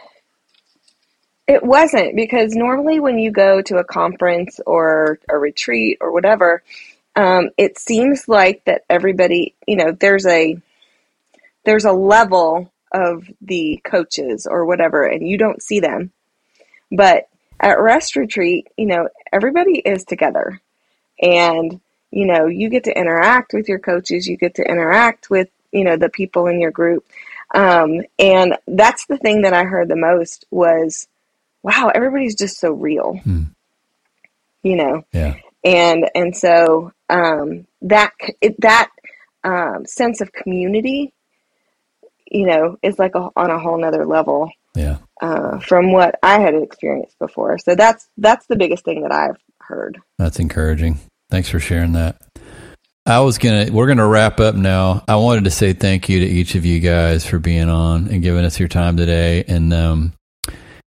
It 1.47 1.63
wasn't 1.63 2.17
because 2.17 2.57
normally 2.57 2.99
when 2.99 3.21
you 3.21 3.31
go 3.31 3.63
to 3.63 3.77
a 3.77 3.85
conference 3.85 4.59
or 4.67 5.21
a 5.29 5.39
retreat 5.39 5.99
or 6.01 6.11
whatever, 6.11 6.65
um, 7.15 7.51
it 7.57 7.79
seems 7.79 8.29
like 8.29 8.65
that 8.65 8.83
everybody, 8.91 9.55
you 9.67 9.77
know, 9.77 9.93
there's 9.93 10.27
a 10.27 10.61
there's 11.65 11.85
a 11.85 11.93
level 11.93 12.73
of 12.93 13.29
the 13.41 13.81
coaches 13.85 14.47
or 14.49 14.67
whatever, 14.67 15.05
and 15.05 15.27
you 15.27 15.39
don't 15.39 15.63
see 15.63 15.81
them. 15.81 16.11
But 16.91 17.29
at 17.61 17.81
rest 17.81 18.17
retreat, 18.17 18.69
you 18.77 18.87
know, 18.87 19.09
everybody 19.33 19.79
is 19.79 20.05
together, 20.05 20.61
and 21.21 21.81
you 22.11 22.27
know, 22.27 22.47
you 22.47 22.69
get 22.69 22.85
to 22.85 22.99
interact 22.99 23.53
with 23.53 23.69
your 23.69 23.79
coaches, 23.79 24.27
you 24.27 24.37
get 24.37 24.55
to 24.57 24.63
interact 24.63 25.31
with 25.31 25.49
you 25.73 25.85
know 25.85 25.97
the 25.97 26.09
people 26.09 26.47
in 26.47 26.61
your 26.61 26.71
group, 26.71 27.05
um, 27.55 28.03
and 28.19 28.57
that's 28.67 29.07
the 29.07 29.19
thing 29.19 29.43
that 29.43 29.53
I 29.55 29.65
heard 29.65 29.89
the 29.89 29.97
most 29.97 30.45
was 30.51 31.09
wow, 31.63 31.91
everybody's 31.95 32.37
just 32.37 32.61
so 32.61 32.71
real. 32.73 33.15
Hmm. 33.25 33.43
You 34.63 34.77
know, 34.77 35.05
Yeah. 35.13 35.35
and 35.65 36.09
and 36.15 36.37
so 36.37 36.93
um, 37.09 37.67
that 37.83 38.13
it, 38.41 38.61
that 38.61 38.91
um, 39.45 39.85
sense 39.87 40.21
of 40.21 40.33
community, 40.33 41.13
you 42.27 42.47
know, 42.47 42.77
is 42.83 42.99
like 42.99 43.15
a, 43.15 43.29
on 43.37 43.51
a 43.51 43.59
whole 43.59 43.79
nother 43.79 44.05
level 44.07 44.51
Yeah. 44.75 44.99
Uh, 45.21 45.59
from 45.61 45.93
what 45.93 46.19
I 46.23 46.39
had 46.39 46.55
experienced 46.55 47.19
before. 47.19 47.59
So 47.59 47.75
that's 47.75 48.09
that's 48.17 48.47
the 48.47 48.57
biggest 48.57 48.85
thing 48.85 49.03
that 49.03 49.13
I've 49.13 49.39
heard. 49.61 50.01
That's 50.19 50.39
encouraging. 50.39 50.99
Thanks 51.31 51.49
for 51.49 51.59
sharing 51.59 51.93
that. 51.93 52.21
I 53.07 53.21
was 53.21 53.39
gonna 53.39 53.71
we're 53.71 53.87
gonna 53.87 54.07
wrap 54.07 54.41
up 54.41 54.57
now. 54.57 55.05
I 55.07 55.17
wanted 55.17 55.45
to 55.45 55.51
say 55.51 55.73
thank 55.73 56.09
you 56.09 56.21
to 56.21 56.27
each 56.27 56.55
of 56.57 56.65
you 56.65 56.81
guys 56.81 57.25
for 57.25 57.39
being 57.39 57.69
on 57.69 58.09
and 58.09 58.23
giving 58.23 58.45
us 58.45 58.59
your 58.59 58.69
time 58.69 58.97
today. 58.97 59.45
And 59.47 59.73
um, 59.73 60.13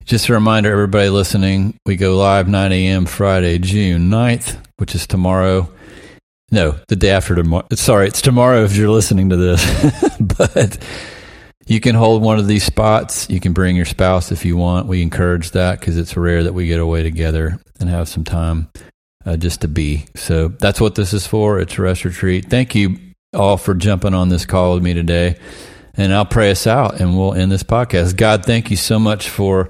just 0.05 0.29
a 0.29 0.33
reminder, 0.33 0.71
everybody 0.71 1.09
listening, 1.09 1.75
we 1.85 1.95
go 1.95 2.17
live 2.17 2.47
9 2.47 2.71
a.m. 2.71 3.05
Friday, 3.05 3.57
June 3.57 4.11
9th, 4.11 4.57
which 4.77 4.93
is 4.93 5.07
tomorrow. 5.07 5.71
No, 6.51 6.77
the 6.87 6.95
day 6.95 7.09
after 7.09 7.33
tomorrow. 7.33 7.65
Sorry, 7.73 8.07
it's 8.07 8.21
tomorrow 8.21 8.63
if 8.63 8.75
you're 8.75 8.91
listening 8.91 9.29
to 9.29 9.37
this. 9.37 10.17
but 10.19 10.77
you 11.65 11.79
can 11.79 11.95
hold 11.95 12.21
one 12.21 12.39
of 12.39 12.47
these 12.47 12.63
spots. 12.63 13.29
You 13.29 13.39
can 13.39 13.53
bring 13.53 13.75
your 13.75 13.85
spouse 13.85 14.31
if 14.31 14.45
you 14.45 14.57
want. 14.57 14.87
We 14.87 15.01
encourage 15.01 15.51
that 15.51 15.79
because 15.79 15.97
it's 15.97 16.17
rare 16.17 16.43
that 16.43 16.53
we 16.53 16.67
get 16.67 16.79
away 16.79 17.03
together 17.03 17.59
and 17.79 17.89
have 17.89 18.09
some 18.09 18.23
time 18.23 18.69
uh, 19.25 19.37
just 19.37 19.61
to 19.61 19.67
be. 19.67 20.05
So 20.15 20.49
that's 20.49 20.81
what 20.81 20.95
this 20.95 21.13
is 21.13 21.25
for. 21.25 21.59
It's 21.59 21.77
a 21.77 21.81
rest 21.81 22.05
retreat. 22.05 22.49
Thank 22.49 22.75
you 22.75 22.97
all 23.33 23.57
for 23.57 23.73
jumping 23.73 24.13
on 24.13 24.29
this 24.29 24.45
call 24.45 24.75
with 24.75 24.83
me 24.83 24.93
today. 24.93 25.39
And 25.95 26.13
I'll 26.13 26.25
pray 26.25 26.51
us 26.51 26.67
out 26.67 26.99
and 26.99 27.17
we'll 27.17 27.33
end 27.33 27.51
this 27.51 27.63
podcast. 27.63 28.17
God, 28.17 28.45
thank 28.45 28.71
you 28.71 28.77
so 28.77 28.99
much 28.99 29.29
for 29.29 29.69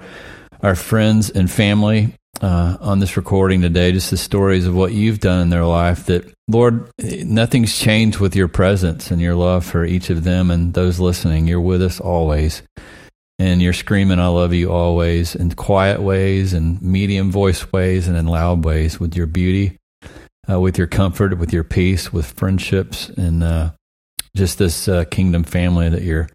our 0.62 0.75
friends 0.75 1.29
and 1.29 1.51
family 1.51 2.15
uh, 2.43 2.75
on 2.82 2.99
this 2.99 3.15
recording 3.15 3.62
today, 3.62 3.93
just 3.93 4.12
the 4.12 4.17
stories 4.17 4.67
of 4.67 4.75
what 4.75 4.91
you've 4.91 5.21
done 5.21 5.39
in 5.39 5.49
their 5.49 5.63
life. 5.63 6.08
That, 6.08 6.29
Lord, 6.49 6.91
nothing's 6.99 7.79
changed 7.79 8.19
with 8.19 8.36
your 8.36 8.49
presence 8.49 9.12
and 9.12 9.21
your 9.21 9.34
love 9.34 9.65
for 9.65 9.86
each 9.86 10.10
of 10.10 10.25
them 10.25 10.51
and 10.51 10.73
those 10.73 10.99
listening. 10.99 11.47
You're 11.47 11.62
with 11.62 11.82
us 11.82 12.01
always. 12.01 12.62
And 13.39 13.62
you're 13.62 13.73
screaming, 13.73 14.19
I 14.19 14.27
love 14.27 14.53
you 14.53 14.71
always, 14.71 15.36
in 15.36 15.51
quiet 15.53 16.01
ways 16.01 16.53
and 16.53 16.82
medium 16.82 17.32
voice 17.32 17.71
ways 17.71 18.10
and 18.10 18.17
in 18.17 18.27
loud 18.27 18.65
ways 18.65 18.99
with 18.99 19.15
your 19.15 19.25
beauty, 19.25 19.77
uh, 20.49 20.60
with 20.60 20.77
your 20.77 20.88
comfort, 20.88 21.38
with 21.38 21.53
your 21.53 21.63
peace, 21.63 22.12
with 22.12 22.29
friendships, 22.32 23.08
and 23.10 23.41
uh, 23.41 23.71
just 24.36 24.60
this 24.60 24.88
uh, 24.89 25.06
kingdom 25.06 25.43
family 25.43 25.89
that 25.89 26.03
you're 26.03 26.29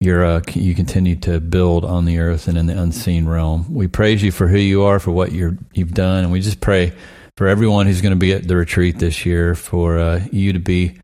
you're 0.00 0.24
uh, 0.24 0.42
you 0.52 0.74
continue 0.74 1.16
to 1.16 1.40
build 1.40 1.84
on 1.84 2.04
the 2.04 2.18
earth 2.18 2.48
and 2.48 2.58
in 2.58 2.66
the 2.66 2.78
unseen 2.78 3.26
realm. 3.26 3.72
We 3.72 3.88
praise 3.88 4.22
you 4.22 4.32
for 4.32 4.48
who 4.48 4.58
you 4.58 4.82
are, 4.82 4.98
for 4.98 5.12
what 5.12 5.32
you're 5.32 5.56
you've 5.72 5.94
done, 5.94 6.24
and 6.24 6.32
we 6.32 6.40
just 6.40 6.60
pray 6.60 6.92
for 7.36 7.48
everyone 7.48 7.86
who's 7.86 8.02
going 8.02 8.14
to 8.14 8.18
be 8.18 8.32
at 8.32 8.46
the 8.46 8.56
retreat 8.56 8.98
this 8.98 9.24
year, 9.24 9.54
for 9.54 9.98
uh, 9.98 10.24
you 10.30 10.52
to 10.52 10.58
be 10.58 10.98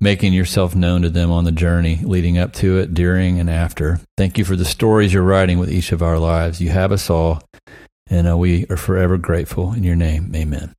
making 0.00 0.32
yourself 0.32 0.74
known 0.74 1.02
to 1.02 1.10
them 1.10 1.30
on 1.30 1.44
the 1.44 1.52
journey 1.52 2.00
leading 2.02 2.36
up 2.36 2.52
to 2.54 2.78
it, 2.78 2.92
during 2.92 3.38
and 3.38 3.48
after. 3.48 4.00
Thank 4.16 4.36
you 4.36 4.44
for 4.44 4.56
the 4.56 4.64
stories 4.64 5.12
you're 5.12 5.22
writing 5.22 5.58
with 5.58 5.70
each 5.70 5.92
of 5.92 6.02
our 6.02 6.18
lives. 6.18 6.60
You 6.60 6.70
have 6.70 6.92
us 6.92 7.08
all, 7.08 7.42
and 8.08 8.28
uh, 8.28 8.36
we 8.36 8.66
are 8.66 8.76
forever 8.76 9.16
grateful. 9.16 9.72
In 9.72 9.84
your 9.84 9.96
name, 9.96 10.32
Amen. 10.34 10.74